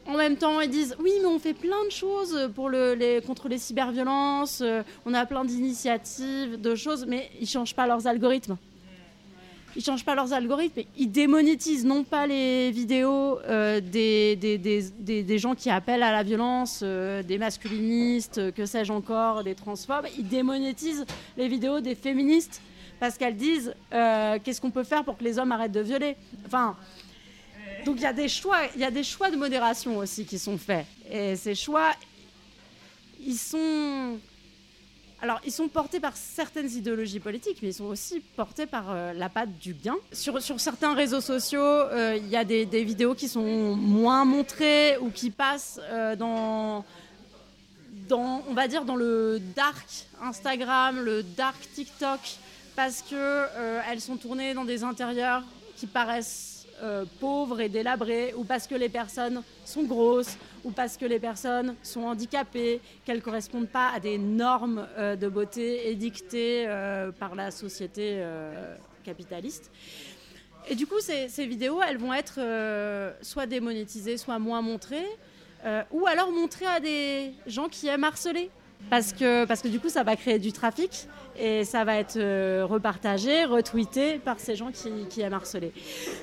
[0.06, 3.20] en même temps, ils disent oui, mais on fait plein de choses pour le, les,
[3.22, 7.86] contre les cyberviolences, euh, on a plein d'initiatives, de choses, mais ils ne changent pas
[7.86, 8.56] leurs algorithmes.
[9.74, 15.22] Ils changent pas leurs algorithmes, ils démonétisent non pas les vidéos euh, des, des, des,
[15.22, 20.06] des, gens qui appellent à la violence, euh, des masculinistes, que sais-je encore, des transphobes,
[20.18, 21.06] ils démonétisent
[21.36, 22.60] les vidéos des féministes
[23.00, 26.16] parce qu'elles disent qu'est-ce qu'on peut faire pour que les hommes arrêtent de violer?
[26.46, 26.76] Enfin,
[27.84, 30.38] donc il y a des choix, il y a des choix de modération aussi qui
[30.38, 30.86] sont faits.
[31.10, 31.90] Et ces choix,
[33.24, 34.18] ils sont,
[35.22, 39.12] alors ils sont portés par certaines idéologies politiques, mais ils sont aussi portés par euh,
[39.12, 39.96] la patte du bien.
[40.10, 45.10] Sur, certains réseaux sociaux, euh, il y a des, vidéos qui sont moins montrées ou
[45.10, 46.84] qui passent euh, dans
[48.08, 49.86] dans, on va dire, dans le dark
[50.20, 52.18] Instagram, le dark TikTok,
[52.74, 53.44] parce que
[53.88, 55.44] elles sont tournées dans des intérieurs
[55.76, 56.66] qui paraissent
[57.20, 61.74] pauvres et délabrés, ou parce que les personnes sont grosses, ou parce que les personnes
[61.82, 67.34] sont handicapées, qu'elles ne correspondent pas à des normes euh, de beauté édictées euh, par
[67.34, 68.22] la société
[69.04, 69.70] capitaliste.
[70.68, 72.38] Et du coup, ces, vidéos, elles vont être
[73.22, 75.08] soit démonétisées, soit moins montrées,
[75.90, 78.48] ou alors montrées à des gens qui aiment harceler.
[78.90, 82.16] Parce que, parce que du coup, ça va créer du trafic et ça va être
[82.16, 85.72] euh, repartagé, retweeté par ces gens qui, aiment harceler.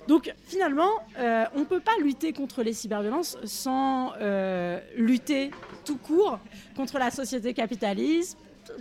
[0.08, 5.52] Donc finalement, euh, on ne peut pas lutter contre les cyberviolences sans euh, lutter
[5.86, 6.40] tout court
[6.76, 8.38] contre la société capitaliste,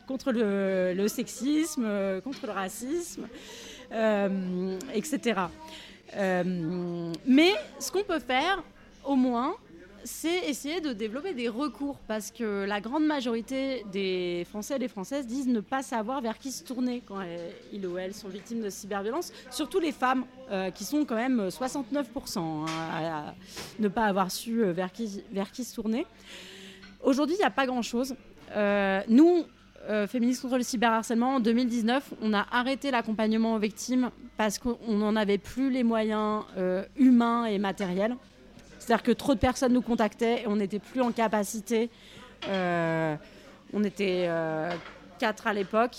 [0.06, 3.26] contre le, sexisme, contre le racisme,
[4.94, 5.40] etc.
[6.14, 8.62] mais ce qu'on peut faire,
[9.04, 9.56] au moins,
[10.08, 14.88] c'est essayer de développer des recours parce que la grande majorité des Français et des
[14.88, 17.20] Françaises disent ne pas savoir vers qui se tourner quand
[17.72, 21.48] ils ou elles sont victimes de cyberviolence, surtout les femmes euh, qui sont quand même
[21.48, 23.34] 69% hein, à,
[23.78, 26.06] ne pas avoir su euh, vers qui, vers qui se tourner.
[27.02, 28.16] Aujourd'hui, il n'y a pas grand-chose.
[28.56, 29.44] Euh, nous,
[30.08, 35.16] Féministes contre le cyberharcèlement, en 2019, on a arrêté l'accompagnement aux victimes parce qu'on n'en
[35.16, 36.42] avait plus les moyens
[36.96, 38.14] humains et matériels.
[38.88, 41.90] C'est-à-dire que trop de personnes nous contactaient et on n'était plus en capacité.
[42.48, 43.16] Euh,
[43.74, 44.72] on était euh,
[45.18, 45.94] quatre à l'époque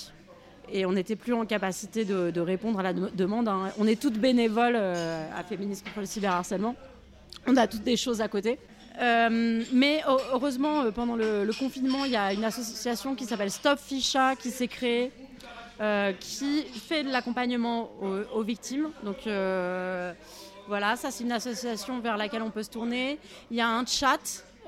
[0.73, 3.47] et on n'était plus en capacité de, répondre à la demande.
[3.47, 3.69] Hein.
[3.77, 6.75] On est toutes bénévoles euh, à Féministes contre le cyberharcèlement.
[7.45, 8.57] On a toutes des choses à côté.
[8.99, 10.01] mais
[10.33, 14.67] heureusement, pendant le, confinement, il y a une association qui s'appelle Stop Ficha qui s'est
[14.67, 15.11] créée,
[16.19, 18.89] qui fait de l'accompagnement aux, aux, victimes.
[19.03, 19.27] Donc,
[20.69, 23.17] voilà, ça c'est une association vers laquelle on peut se tourner.
[23.49, 24.19] Il y a un chat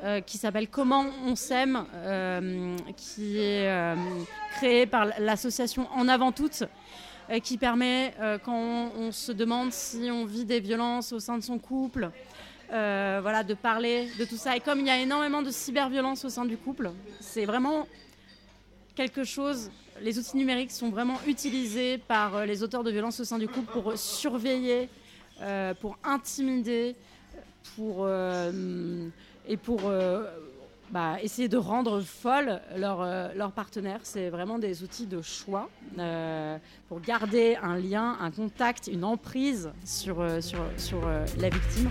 [0.03, 3.95] euh, qui s'appelle Comment on s'aime, euh, qui est euh,
[4.55, 6.63] créé par l'association En avant toutes,
[7.43, 11.59] qui permet quand on, se demande si on vit des violences au sein de son
[11.59, 12.09] couple,
[12.67, 14.57] voilà, de parler de tout ça.
[14.57, 17.87] Et comme il y a énormément de cyberviolence au sein du couple, c'est vraiment
[18.95, 19.71] quelque chose.
[20.01, 23.71] Les outils numériques sont vraiment utilisés par les auteurs de violences au sein du couple
[23.71, 24.89] pour surveiller
[25.41, 26.95] euh, pour intimider,
[27.75, 29.07] pour, euh,
[29.47, 30.23] et pour euh,
[30.91, 33.99] bah, essayer de rendre folle leur, leur partenaire.
[34.03, 35.69] C'est vraiment des outils de choix
[36.87, 41.01] pour garder un lien, un contact, une emprise sur, sur, sur
[41.37, 41.89] la victime.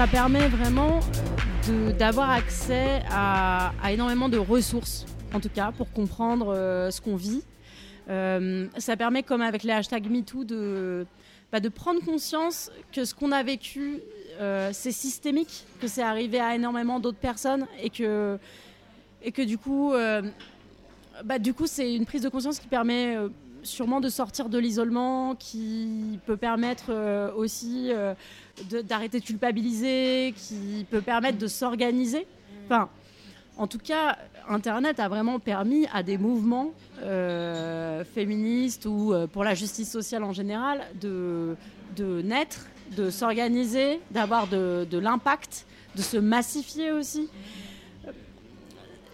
[0.00, 1.00] Ça permet vraiment
[1.98, 7.42] d'avoir accès à, énormément de ressources, en tout cas, pour comprendre euh, ce qu'on vit.
[8.08, 11.06] Euh, ça permet, comme avec les hashtags MeToo, de,
[11.52, 14.00] bah, prendre conscience que ce qu'on a vécu
[14.40, 18.38] euh, c'est systémique, que c'est arrivé à énormément d'autres personnes et que,
[19.22, 20.22] et que du coup, euh,
[21.26, 23.28] bah, du coup, c'est une prise de conscience qui permet euh,
[23.62, 28.14] sûrement de sortir de l'isolement, qui peut permettre euh, aussi euh,
[28.84, 32.26] d'arrêter de culpabiliser, qui peut permettre de s'organiser.
[32.66, 32.88] Enfin,
[33.56, 34.16] en tout cas,
[34.48, 40.24] Internet a vraiment permis à des mouvements euh, féministes ou euh, pour la justice sociale
[40.24, 41.56] en général de,
[41.96, 47.28] de naître, de s'organiser, d'avoir de, de l'impact, de se massifier aussi.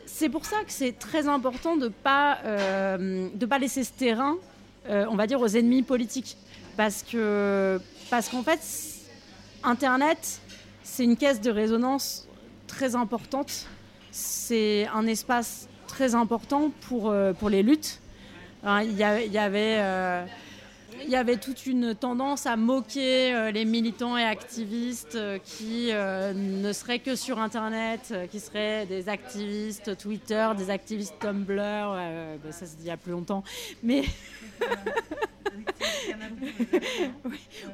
[0.06, 4.36] C'est pour ça que c'est très important de ne pas, euh, pas laisser ce terrain,
[4.88, 6.36] on va dire, aux ennemis politiques.
[6.76, 8.60] Parce que parce qu'en fait,
[9.62, 10.40] Internet,
[10.82, 12.28] c'est une caisse de résonance
[12.66, 13.66] très importante.
[14.10, 18.00] C'est un espace très important pour, euh, pour les luttes.
[18.64, 20.24] Hein, Il y, avait, euh,
[21.04, 25.90] il y avait toute une tendance à moquer euh, les militants et activistes euh, qui
[25.92, 31.56] euh, ne seraient que sur Internet, qui seraient des activistes Twitter, des activistes Tumblr.
[32.42, 33.42] bah, ça se dit il y a plus longtemps.
[33.82, 34.02] Mais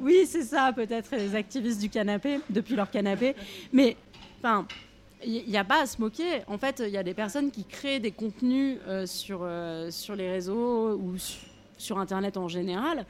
[0.00, 3.34] oui, c'est ça, peut-être les activistes du canapé, depuis leur canapé.
[3.72, 3.96] Mais,
[4.40, 4.66] enfin,
[5.24, 6.42] il n'y a pas à se moquer.
[6.46, 9.48] En fait, il y a des personnes qui créent des contenus sur,
[9.90, 11.46] sur les réseaux ou su-
[11.82, 13.06] sur Internet en général.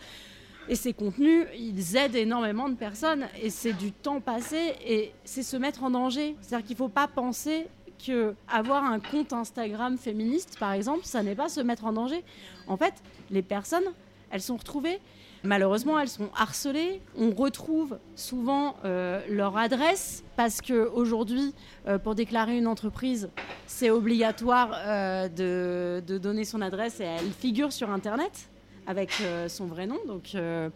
[0.69, 3.27] Et ces contenus, ils aident énormément de personnes.
[3.41, 6.37] Et c'est du temps passé et c'est se mettre en danger.
[6.41, 7.67] C'est-à-dire qu'il ne faut pas penser
[8.05, 12.25] que avoir un compte Instagram féministe, par exemple, ça n'est pas se mettre en danger.
[12.67, 12.95] En fait,
[13.31, 13.85] les personnes,
[14.31, 15.01] elles sont retrouvées.
[15.45, 17.01] Malheureusement, elles sont harcelées.
[17.19, 21.53] On retrouve souvent euh, leur adresse parce qu'aujourd'hui,
[21.89, 23.29] euh, pour déclarer une entreprise,
[23.67, 28.52] c'est obligatoire euh, de donner son adresse et elle figure sur Internet
[28.87, 29.99] avec euh, son vrai nom.
[30.07, 30.69] Donc, euh,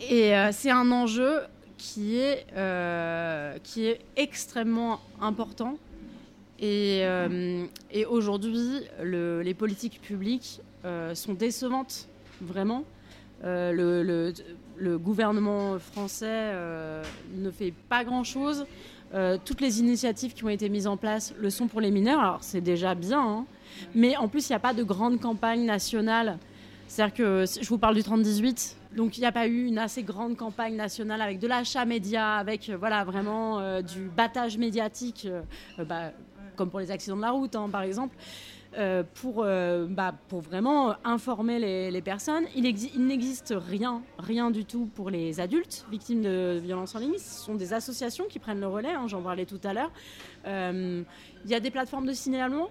[0.00, 1.40] et euh, c'est un enjeu
[1.76, 2.46] qui est,
[3.62, 5.76] qui est extrêmement important.
[6.60, 7.04] Et,
[8.08, 10.60] aujourd'hui, le- les politiques publiques
[11.12, 12.08] sont décevantes,
[12.40, 12.84] vraiment.
[13.42, 14.32] Le,
[14.96, 16.52] gouvernement français
[17.34, 18.64] ne fait pas grand-chose.
[19.44, 22.20] Toutes les initiatives qui ont été mises en place le sont pour les mineurs.
[22.20, 23.46] Alors c'est déjà bien, hein.
[23.94, 26.38] mais en plus il n'y a pas de grande campagne nationale.
[26.88, 30.02] C'est-à-dire que je vous parle du 30-18, donc il n'y a pas eu une assez
[30.02, 35.26] grande campagne nationale avec de l'achat média, avec euh, voilà vraiment euh, du battage médiatique,
[35.28, 36.12] euh, bah,
[36.56, 38.14] comme pour les accidents de la route hein, par exemple.
[39.14, 42.44] pour, bah, pour vraiment informer les, personnes.
[42.56, 46.98] Il, exi- il n'existe rien, rien du tout pour les adultes victimes de violences en
[46.98, 47.18] ligne.
[47.18, 49.92] Ce sont des associations qui prennent le relais, hein, j'en parlais tout à l'heure.
[50.44, 52.68] Il y a des plateformes de signalement.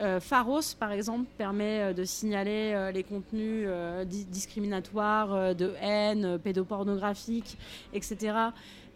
[0.00, 3.68] Euh, Pharos, par exemple, permet euh, de signaler euh, les contenus
[4.06, 7.56] di- discriminatoires, de haine, pédopornographiques,
[7.92, 8.36] etc.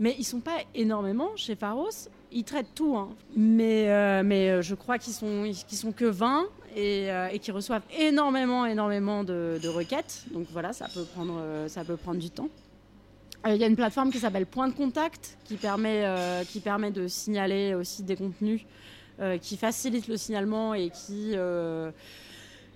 [0.01, 2.09] Mais ils sont pas énormément chez Pharos.
[2.31, 3.09] Ils traitent tout, hein.
[3.37, 9.25] mais, mais je crois qu'ils sont, sont que 20 et, euh, qu'ils reçoivent énormément, énormément
[9.25, 10.25] de, requêtes.
[10.33, 12.49] Donc voilà, ça peut prendre, ça peut prendre du temps.
[13.47, 16.05] Il y a une plateforme qui s'appelle Point de Contact qui permet,
[16.49, 18.67] qui permet de signaler aussi des contenus
[19.39, 21.91] qui facilite le signalement et qui, euh,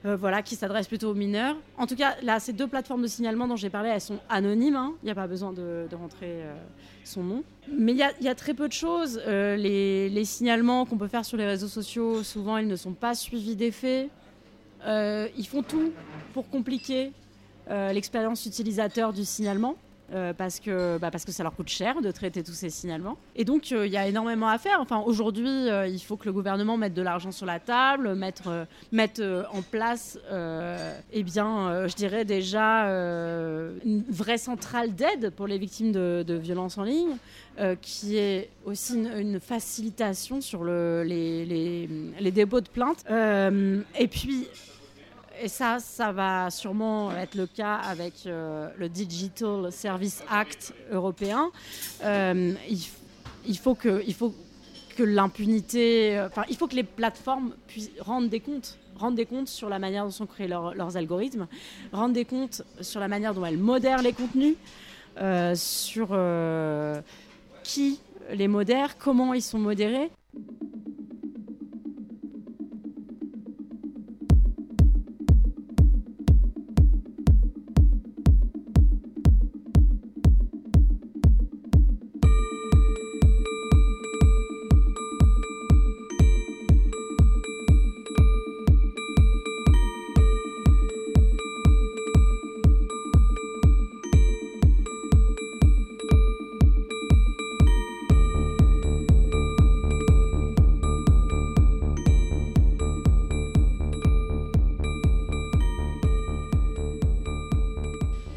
[0.05, 1.57] euh, voilà, qui s'adresse plutôt aux mineurs.
[1.79, 4.77] En tout cas, là, ces deux plateformes de signalement dont j'ai parlé, elles sont anonymes.
[4.77, 4.95] hein.
[5.03, 6.55] Il n'y a pas besoin de, rentrer euh,
[7.05, 7.45] son nom.
[7.79, 9.21] Mais il y, a- très peu de choses.
[9.27, 12.95] Euh, les, les signalements qu'on peut faire sur les réseaux sociaux, souvent, ils ne sont
[12.95, 14.09] pas suivis d'effet.
[14.85, 15.93] Euh, ils font tout
[16.35, 17.13] pour compliquer
[17.71, 19.77] euh, l'expérience utilisateur du signalement.
[20.13, 23.17] Euh, parce, que, bah, parce que ça leur coûte cher de traiter tous ces signalements.
[23.37, 24.79] Et donc, euh, il y a énormément à faire.
[24.81, 28.67] Enfin, aujourd'hui, euh, il faut que le gouvernement mette de l'argent sur la table, mettre,
[28.91, 29.23] mettre
[29.53, 30.19] en place,
[31.13, 32.85] eh bien, je dirais déjà
[33.85, 37.17] une vraie centrale d'aide pour les victimes de, de violences en ligne,
[37.81, 41.89] qui est aussi une, facilitation sur le, les, les,
[42.21, 43.05] les dépôts de plaintes.
[43.11, 44.47] Euh, et puis,
[45.43, 51.51] et ça, ça va sûrement être le cas avec euh, le Digital Service Act européen.
[52.05, 52.55] Euh,
[53.45, 54.03] il, faut que,
[55.01, 59.49] l'impunité, euh, enfin, il faut que les plateformes puissent rendre des comptes, rendre des comptes
[59.49, 61.49] sur la manière dont sont créés leurs- algorithmes,
[61.93, 64.55] rendre des comptes sur la manière dont elles modèrent les contenus,
[65.55, 66.17] sur
[67.65, 68.01] qui
[68.33, 70.11] les modère, comment ils sont modérés.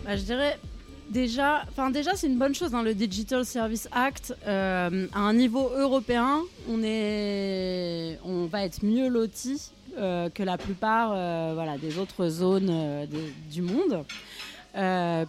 [0.05, 0.59] Bah, je dirais
[1.09, 2.75] déjà, enfin c'est une bonne chose.
[2.75, 9.71] hein, le Digital Service Act, euh, à un niveau européen, on va être mieux loti
[9.97, 13.07] euh, que la plupart, euh, des autres zones
[13.51, 14.05] du monde,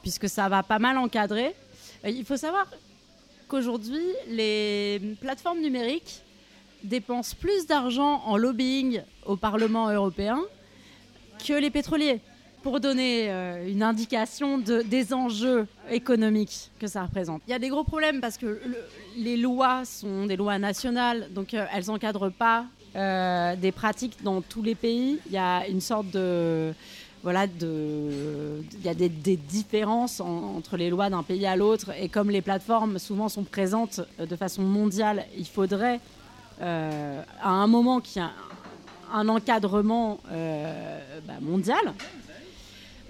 [0.02, 1.54] puisque ça va pas mal encadrer.
[2.04, 2.66] Il faut savoir
[3.48, 6.20] qu'aujourd'hui, les plateformes numériques
[6.84, 10.38] dépensent plus d'argent en lobbying au Parlement européen
[11.46, 12.20] que les pétroliers
[12.66, 17.40] pour donner euh, une indication de, des enjeux économiques que ça représente.
[17.46, 18.84] Il y a des gros problèmes parce que le-
[19.16, 22.64] les lois sont des lois nationales, donc euh, elles n'encadrent pas
[22.96, 25.20] euh, des pratiques dans tous les pays.
[25.26, 26.72] Il y a une sorte de...
[27.22, 32.08] Voilà, il y a des, différences en- entre les lois d'un pays à l'autre et
[32.08, 36.00] comme les plateformes souvent sont présentes de façon mondiale, il faudrait
[36.60, 38.30] à un moment qu'il y a
[39.14, 40.18] un encadrement
[41.28, 41.92] bah, mondial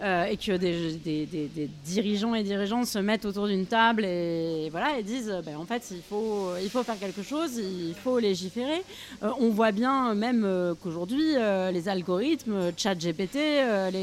[0.02, 5.02] euh, et que des, dirigeants et dirigeantes se mettent autour d'une table et voilà et
[5.02, 8.82] disent euh, ben, en fait il faut il faut faire quelque chose il faut légiférer
[9.22, 10.46] Euh, on voit bien même
[10.82, 11.34] qu'aujourd'hui
[11.72, 13.38] les algorithmes chat GPT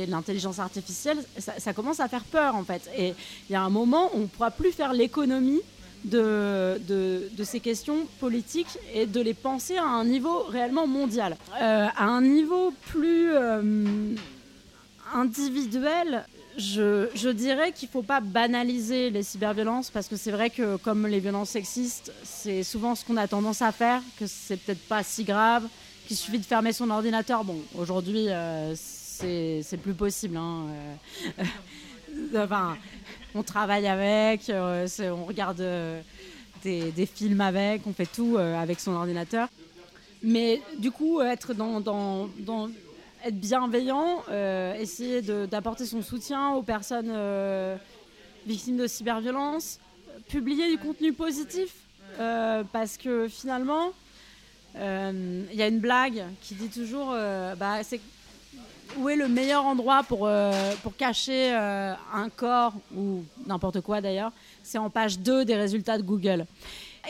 [0.09, 3.13] l'intelligence artificielle ça, commence à faire peur en fait et
[3.49, 5.61] il y a un moment où on ne pourra plus faire l'économie
[6.05, 11.37] de, de, de ces questions politiques et de les penser à un niveau réellement mondial.
[11.59, 13.31] À un niveau plus
[15.13, 16.25] individuel,
[16.57, 21.07] je, dirais qu'il ne faut pas banaliser les cyberviolences parce que c'est vrai que comme
[21.07, 25.03] les violences sexistes, c'est souvent ce qu'on a tendance à faire, que c'est peut-être pas
[25.03, 25.67] si grave,
[26.07, 27.43] qu'il suffit de fermer son ordinateur.
[27.43, 30.37] Bon, aujourd'hui, euh, c'est plus possible.
[30.37, 30.67] hein,
[31.39, 31.43] euh.
[32.43, 32.77] enfin,
[33.33, 36.01] on travaille avec, euh, on regarde euh,
[36.63, 39.47] des, films avec, on fait tout avec son ordinateur.
[40.21, 41.81] Mais du coup, être dans-
[43.23, 47.77] être bienveillant, euh, essayer d'apporter son soutien aux personnes euh,
[48.45, 49.79] victimes de cyberviolence,
[50.27, 51.73] publier du contenu positif,
[52.19, 53.91] euh, parce que finalement,
[54.75, 57.15] il y a une blague qui dit toujours,
[57.57, 57.81] bah,
[58.97, 60.27] où est le meilleur endroit pour,
[60.81, 64.31] pour cacher un corps ou n'importe quoi d'ailleurs?
[64.63, 66.47] C'est en page 2 des résultats de Google.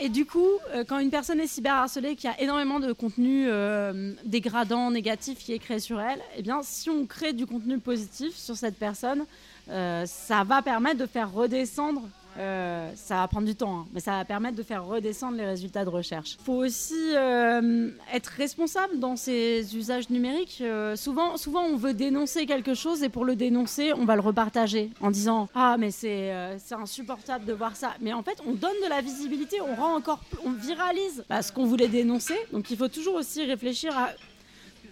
[0.00, 3.46] Et du coup, euh, quand une personne est cyberharcelée, qu'il y a énormément de contenu
[3.48, 7.78] euh, dégradant, négatif qui est créé sur elle, eh bien, si on crée du contenu
[7.78, 9.24] positif sur cette personne,
[9.70, 12.02] euh, ça va permettre de faire redescendre.
[12.38, 15.46] Euh, ça va prendre du temps, hein, mais ça va permettre de faire redescendre les
[15.46, 16.36] résultats de recherche.
[16.40, 20.58] Il faut aussi euh, être responsable dans ces usages numériques.
[20.60, 24.22] Euh, souvent, souvent, on veut dénoncer quelque chose et pour le dénoncer, on va le
[24.22, 26.32] repartager en disant Ah, mais c'est
[26.72, 27.94] insupportable de voir ça.
[28.00, 31.52] Mais en fait, on donne de la visibilité, on rend encore, on viralise bah, ce
[31.52, 32.36] qu'on voulait dénoncer.
[32.52, 34.10] Donc, il faut toujours aussi réfléchir à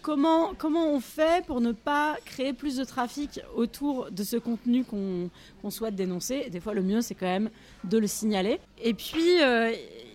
[0.03, 4.85] comment, comment on fait pour ne pas créer plus de trafic autour de ce contenu
[4.85, 6.49] qu'on souhaite dénoncer?
[6.51, 7.51] Des fois, le mieux, c'est quand même
[7.85, 8.61] de le signaler.
[8.83, 9.73] Et puis, euh,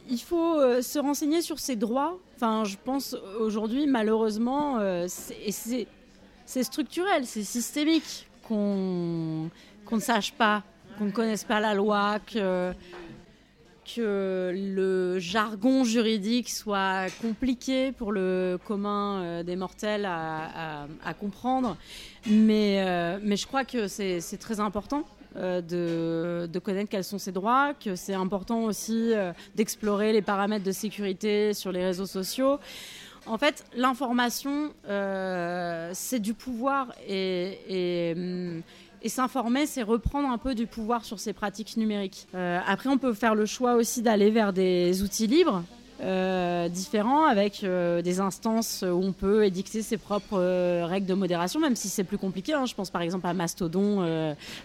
[0.09, 2.17] il faut euh, se renseigner sur ses droits.
[2.35, 5.87] Enfin, je pense aujourd'hui, malheureusement, euh, c'est-
[6.63, 9.49] structurel, c'est systémique qu'on
[9.85, 10.63] qu'on ne sache pas,
[10.97, 12.73] qu'on ne connaisse pas la loi, que
[13.95, 20.87] que le jargon juridique soit compliqué pour le commun euh, des mortels à,
[21.19, 21.77] comprendre.
[22.27, 25.03] Mais, euh, mais je crois que c'est très important
[25.37, 29.13] euh, de, de connaître quels sont ses droits, que c'est important aussi
[29.55, 32.59] d'explorer les paramètres de sécurité sur les réseaux sociaux.
[33.25, 34.73] En fait, l'information,
[35.93, 38.61] c'est du pouvoir et, et, hum,
[39.01, 42.27] et s'informer, c'est reprendre un peu du pouvoir sur ces pratiques numériques.
[42.35, 45.63] Euh, après, on peut faire le choix aussi d'aller vers des outils libres.
[45.99, 51.59] euh, différents avec euh, des instances où on peut édicter ses propres règles de modération,
[51.59, 52.53] même si c'est plus compliqué.
[52.53, 52.67] hein.
[52.67, 54.01] Je pense par exemple à Mastodon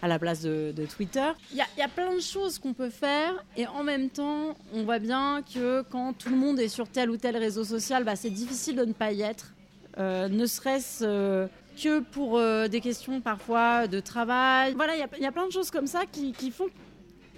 [0.02, 1.30] à la place de, Twitter.
[1.52, 4.98] Il y, a- plein de choses qu'on peut faire et en même temps, on voit
[4.98, 8.28] bien que quand tout le monde est sur tel ou tel réseau social, bah, c'est
[8.30, 9.54] difficile de ne pas y être.
[9.98, 11.46] Ne serait-ce
[11.80, 14.74] que pour euh, des questions parfois de travail.
[14.74, 16.66] Voilà, il y a- plein de choses comme ça qui, font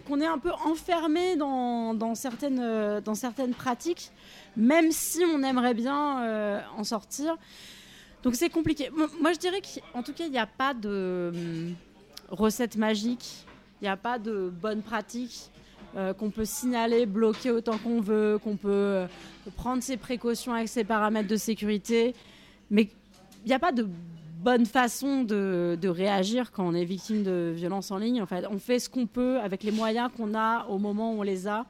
[0.07, 4.11] qu'on est un peu enfermé dans, certaines, euh, dans certaines pratiques,
[4.57, 7.37] même si on aimerait bien euh, en sortir.
[8.23, 8.91] Donc c'est compliqué.
[8.91, 11.75] Mo- Moi, je dirais qu'en tout cas, il n'y a pas de hum,
[12.29, 13.47] recette magique,
[13.81, 15.51] il n'y a pas de bonne pratique
[16.19, 19.05] qu'on peut signaler, bloquer autant qu'on veut, qu'on peut
[19.55, 22.17] prendre ses précautions avec ses paramètres de sécurité.
[22.69, 22.89] Mais
[23.45, 23.87] il n'y a pas de
[24.45, 28.23] bonne façon de, réagir quand on est victime de violences en ligne.
[28.23, 31.21] En fait, on fait ce qu'on peut avec les moyens qu'on a au moment où
[31.21, 31.67] on les a.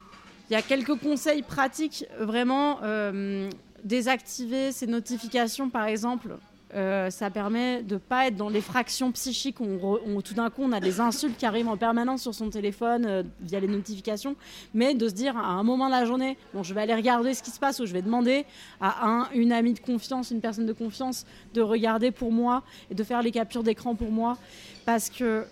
[0.49, 2.79] Il y a quelques conseils pratiques, vraiment.
[2.83, 3.49] euh,
[3.85, 6.37] désactiver ces notifications, par exemple,
[6.75, 9.65] euh, ça permet de pas être dans l'effraction psychique où,
[10.05, 13.05] on, tout d'un coup on a des insultes qui arrivent en permanence sur son téléphone
[13.05, 14.35] euh, via les notifications,
[14.73, 17.33] mais de se dire à un moment de la journée, bon, je vais aller regarder
[17.33, 18.45] ce qui se passe ou je vais demander
[18.81, 22.95] à un, une amie de confiance, une personne de confiance de regarder pour moi et
[22.95, 24.37] de faire les captures d'écran pour moi,
[24.85, 25.45] parce que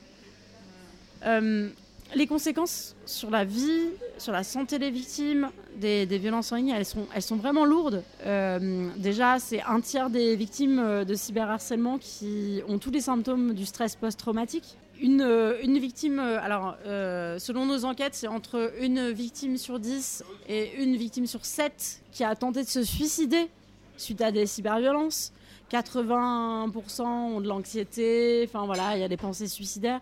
[1.26, 1.70] euh,
[2.16, 6.86] les conséquences sur la vie, sur la santé des victimes des, violences en ligne, elles
[6.86, 8.04] sont, vraiment lourdes.
[8.26, 13.54] Euh, déjà, c'est un tiers des victimes euh, de cyberharcèlement qui ont tous les symptômes
[13.54, 14.78] du stress post-traumatique.
[15.02, 20.96] Une, euh, victime, alors selon nos enquêtes, c'est entre une victime sur 10 et une
[20.96, 23.50] victime sur 7 qui a tenté de se suicider
[23.98, 25.34] suite à des cyberviolences.
[25.72, 30.00] 80% ont de l'anxiété, enfin voilà, il y a des pensées suicidaires.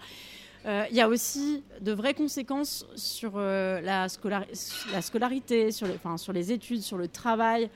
[0.66, 4.07] Euh, il y a aussi de vraies conséquences sur euh, la,
[4.91, 7.70] la, scolarité, sur les, sur les études, sur le travail.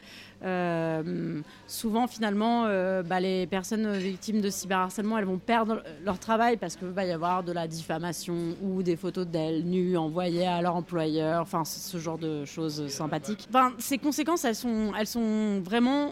[0.43, 2.63] Euh, souvent, finalement,
[3.03, 7.11] bah, les personnes victimes de cyberharcèlement, elles vont perdre leur travail parce qu'il va y
[7.11, 11.97] avoir de la diffamation ou des photos d'elles nues envoyées à leur employeur, enfin ce
[11.97, 13.47] genre de choses sympathiques.
[13.79, 16.11] ces conséquences, elles sont, elles sont vraiment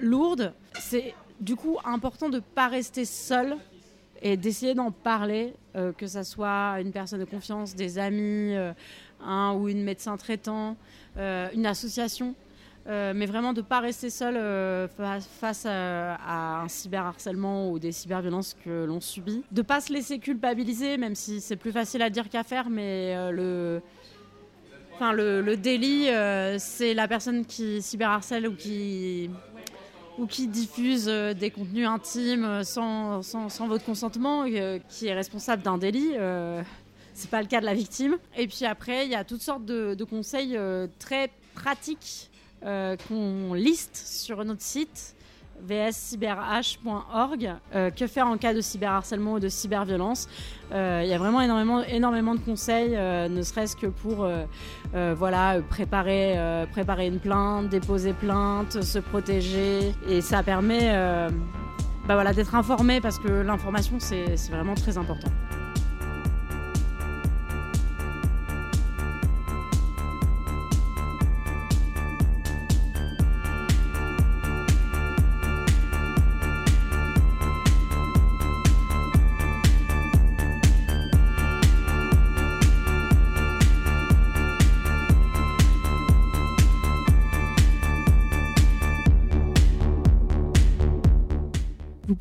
[0.00, 0.52] lourdes.
[0.80, 3.56] C'est du coup important de ne pas rester seul
[4.22, 8.72] et d'essayer d'en parler, euh, que ce soit une personne de confiance, des amis, euh,
[9.20, 10.76] un ou une médecin traitant,
[11.18, 12.34] euh, une association.
[12.86, 14.34] mais vraiment de ne pas rester seul
[15.40, 19.44] face à, un cyberharcèlement ou des cyberviolences que l'on subit.
[19.52, 22.70] De ne pas se laisser culpabiliser, même si c'est plus facile à dire qu'à faire,
[22.70, 23.80] mais le,
[24.94, 26.08] enfin, le, le délit,
[26.58, 29.30] c'est la personne qui cyberharcèle ou qui
[30.18, 35.14] ou qui diffuse euh, des contenus intimes euh, sans, sans, votre consentement, euh, qui est
[35.14, 36.12] responsable d'un délit.
[37.14, 38.16] C'est pas le cas de la victime.
[38.36, 40.58] Et puis après, il y a toutes sortes de conseils
[40.98, 42.30] très pratiques
[42.62, 45.14] qu'on liste sur notre site
[45.62, 47.54] vscyberh.org.
[47.74, 50.28] Euh, que faire en cas de cyberharcèlement ou de cyberviolence?
[50.72, 54.28] Euh, Il y a vraiment énormément, énormément de conseils, euh, ne serait-ce que pour
[54.92, 56.36] voilà, préparer,
[56.72, 59.94] préparer une plainte, déposer plainte, se protéger.
[60.08, 60.92] Et ça permet
[62.06, 65.28] bah voilà, d'être informé parce que l'information, c'est vraiment très important.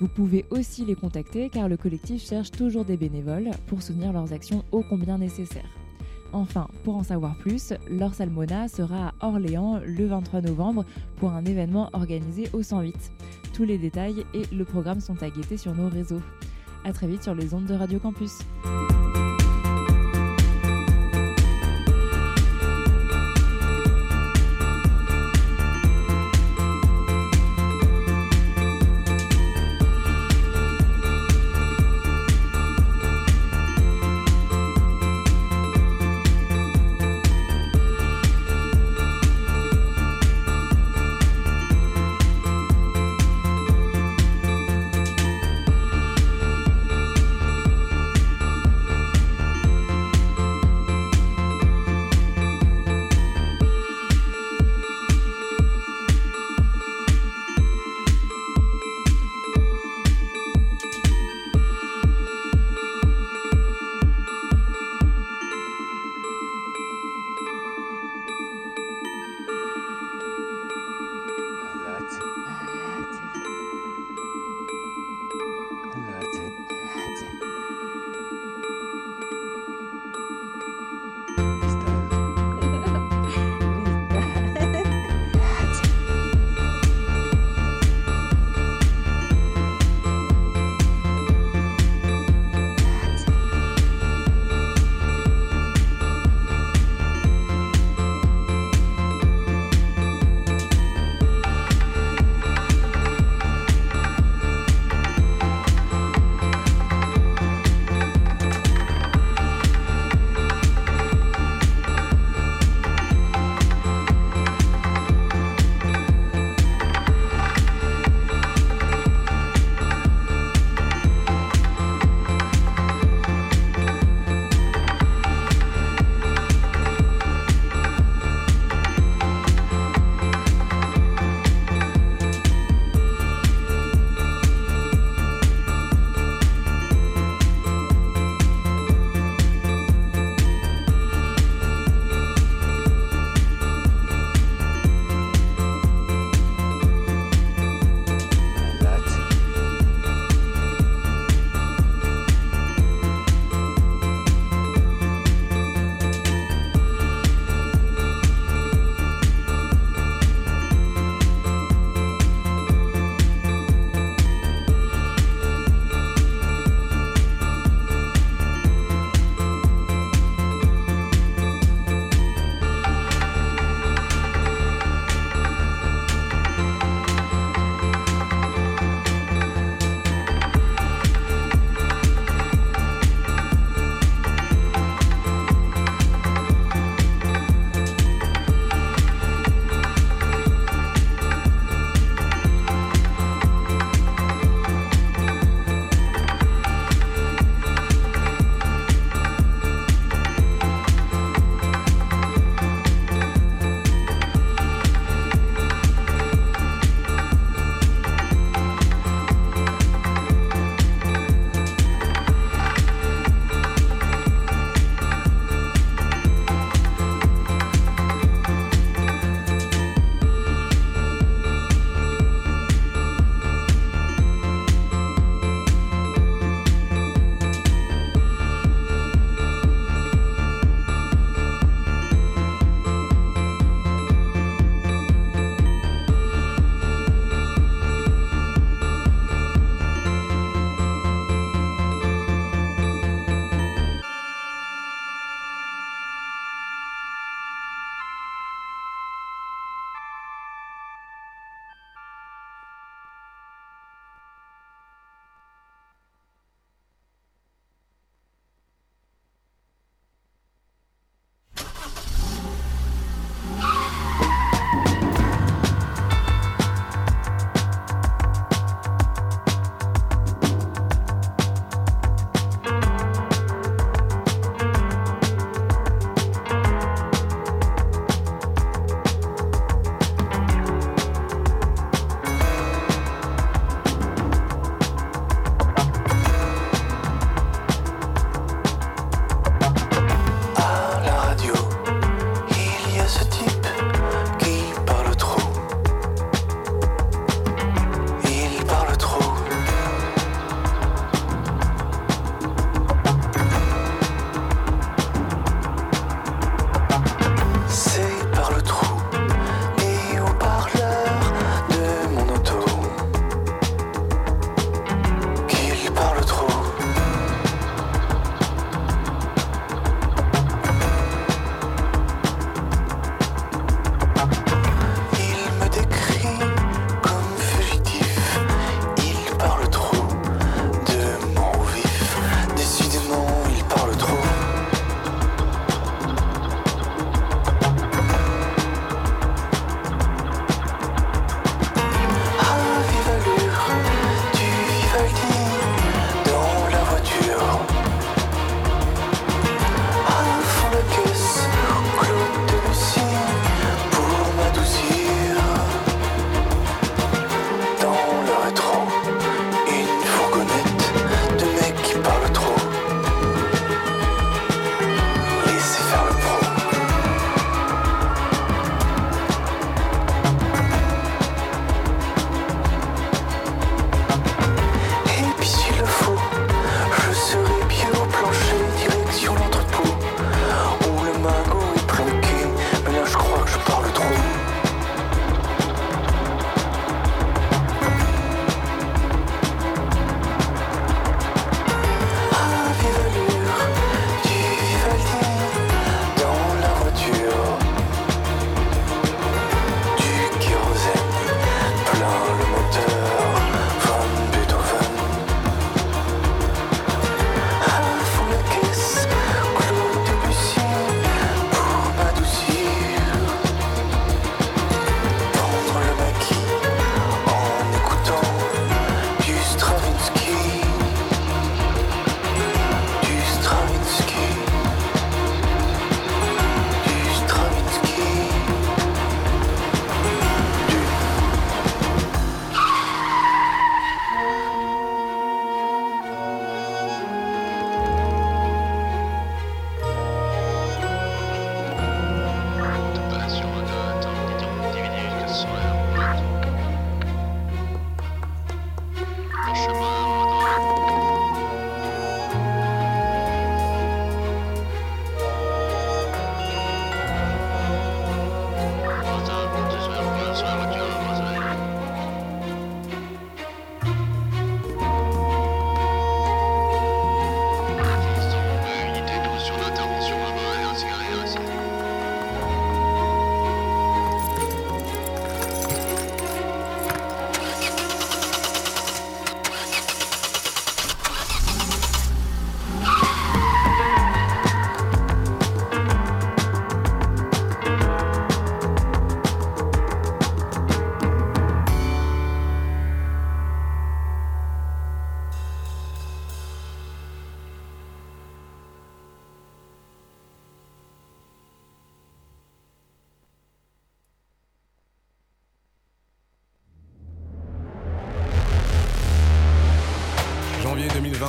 [0.00, 4.32] Vous pouvez aussi les contacter car le collectif cherche toujours des bénévoles pour soutenir leurs
[4.32, 5.68] actions ô combien nécessaires.
[6.36, 10.84] Enfin, pour en savoir plus, Laure sera à Orléans le 23 novembre
[11.16, 12.94] pour un événement organisé au 108.
[13.54, 16.20] Tous les détails et le programme sont à guetter sur nos réseaux.
[16.84, 18.40] A très vite sur les ondes de Radio Campus.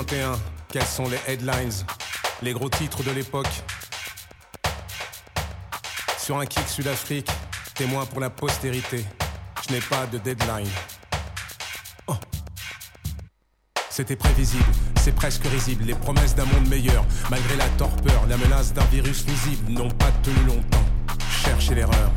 [0.07, 0.39] 2021,
[0.71, 1.71] quels sont les headlines
[2.41, 3.47] Les gros titres de l'époque?
[6.17, 7.29] Sur un kick Sud-Afrique,
[7.75, 9.05] témoin pour la postérité.
[9.67, 10.67] Je n'ai pas de deadline.
[12.07, 12.15] Oh.
[13.89, 14.65] C'était prévisible,
[14.99, 15.85] c'est presque risible.
[15.85, 20.11] Les promesses d'un monde meilleur, malgré la torpeur, la menace d'un virus nuisible, n'ont pas
[20.23, 20.85] tenu longtemps.
[21.43, 22.11] Cherchez l'erreur.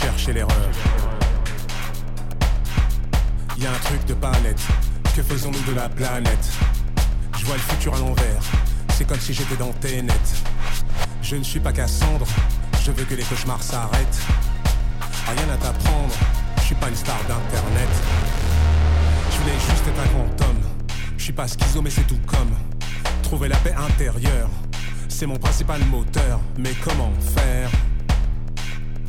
[0.00, 1.19] Cherchez l'erreur.
[3.60, 4.58] Y a un truc de pas net.
[5.14, 6.50] Que faisons-nous de la planète?
[7.38, 8.42] Je vois le futur à l'envers.
[8.94, 10.14] C'est comme si j'étais dans Ténet.
[11.20, 12.26] Je ne suis pas Cassandre.
[12.82, 14.18] Je veux que les cauchemars s'arrêtent.
[15.26, 16.14] Rien à t'apprendre.
[16.56, 17.90] Je suis pas une star d'internet.
[19.30, 20.62] Je voulais juste être un grand homme.
[21.18, 22.54] Je suis pas schizo mais c'est tout comme.
[23.22, 24.48] Trouver la paix intérieure.
[25.08, 26.40] C'est mon principal moteur.
[26.56, 27.68] Mais comment faire?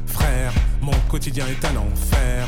[0.08, 2.48] Frère, mon quotidien est un enfer.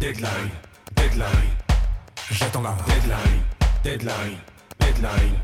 [0.00, 0.50] Deadline,
[0.96, 1.28] deadline.
[2.30, 3.42] J'attends la deadline,
[3.84, 4.38] deadline,
[4.80, 5.34] deadline.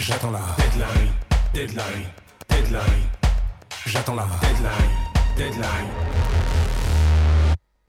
[0.00, 1.12] J'attends la deadline,
[1.54, 2.06] deadline,
[2.48, 2.82] deadline.
[3.86, 4.90] J'attends la deadline,
[5.36, 5.88] deadline.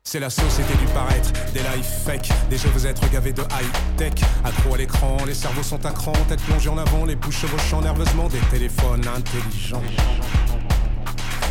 [0.04, 4.24] C'est la société du paraître, des lives fake, des jeux êtes gavés de high-tech.
[4.46, 7.82] Accro à l'écran, les cerveaux sont à cran, tête plongée en avant, les bouches chevauchant
[7.82, 9.82] nerveusement des téléphones intelligents.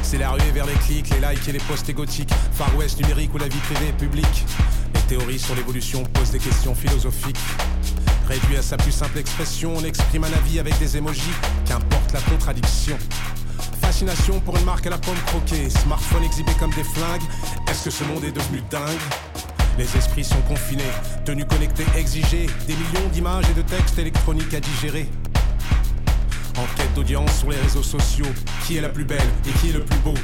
[0.08, 3.34] C'est la ruée vers les clics, les likes et les posts égotiques, Far West numérique
[3.34, 4.44] ou la vie privée publique.
[4.94, 7.40] Les théories sur l'évolution posent des questions philosophiques.
[8.28, 11.34] Réduit à sa plus simple expression, on exprime un avis avec des émojis,
[11.64, 12.96] qu'importe la contradiction.
[13.80, 17.26] Fascination pour une marque à la pomme croquée, smartphone exhibé comme des flingues.
[17.68, 19.00] Est-ce que ce monde est devenu dingue?
[19.76, 20.84] Les esprits sont confinés,
[21.24, 25.08] tenus connectés exigés, des millions d'images et de textes électroniques à digérer.
[26.96, 28.24] Sur les réseaux sociaux.
[28.66, 30.14] Qui est la plus belle et qui est le plus beau?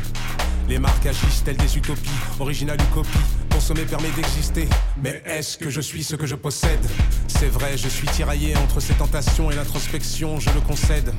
[0.70, 2.09] Les marques agissent telles des utopies,
[2.41, 3.18] originales ou copies.
[3.51, 4.66] Consommer permet d'exister.
[5.03, 6.81] Mais est-ce que je suis ce que je possède?
[7.29, 11.12] C'est vrai, je suis tiraillé entre ces tentations et l'introspection, je le concède.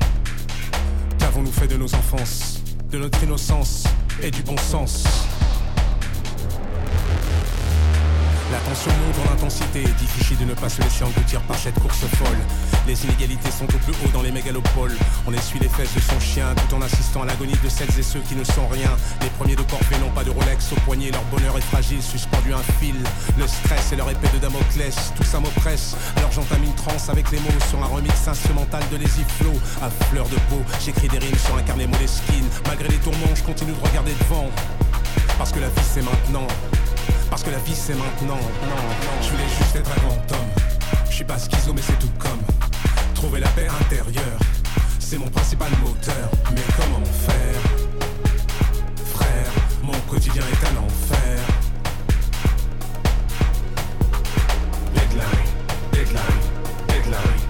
[1.20, 3.84] Qu'avons-nous fait de nos enfances, de notre innocence
[4.20, 5.04] et du bon sens?
[8.64, 12.06] La tension monte en intensité, difficile de ne pas se laisser engloutir par cette course
[12.16, 12.38] folle.
[12.86, 14.96] Les inégalités sont au plus haut dans les mégalopoles.
[15.26, 18.02] On essuie les fesses de son chien tout en assistant à l'agonie de celles et
[18.02, 18.88] ceux qui ne sont rien.
[19.20, 22.54] Les premiers de corvée n'ont pas de Rolex au poignet, leur bonheur est fragile, suspendu
[22.54, 22.96] un fil.
[23.38, 25.94] Le stress et leur épée de Damoclès, tout ça m'oppresse.
[26.16, 29.52] Alors j'entame une transe avec les mots sur un remix instrumental de Les Flow.
[29.82, 32.48] À fleur de peau, j'écris des rimes sur un carnet moleskine.
[32.66, 34.48] Malgré les tourments, je continue de regarder devant.
[35.36, 36.48] Parce que la vie c'est maintenant.
[37.34, 38.38] Parce que la vie c'est maintenant.
[39.20, 40.50] Je voulais juste être un grand homme.
[41.10, 42.38] Je suis pas schizo mais c'est tout comme.
[43.12, 44.38] Trouver la paix intérieure,
[45.00, 46.30] c'est mon principal moteur.
[46.52, 47.60] Mais comment faire
[49.16, 51.40] Frère, mon quotidien est un enfer.
[54.94, 55.50] Deadline,
[55.92, 56.40] deadline,
[56.86, 57.43] deadline.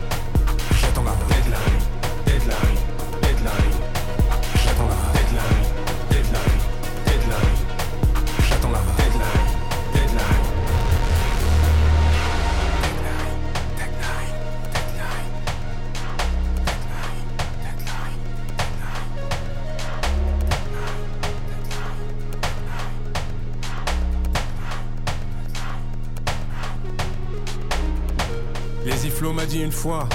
[29.64, 30.06] Une fois,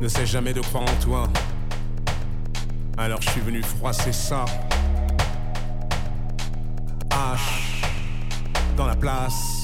[0.00, 1.28] ne sais jamais de croire en toi.
[2.96, 4.46] Alors je suis venu froisser ça.
[7.10, 7.38] H
[8.74, 9.55] dans la place.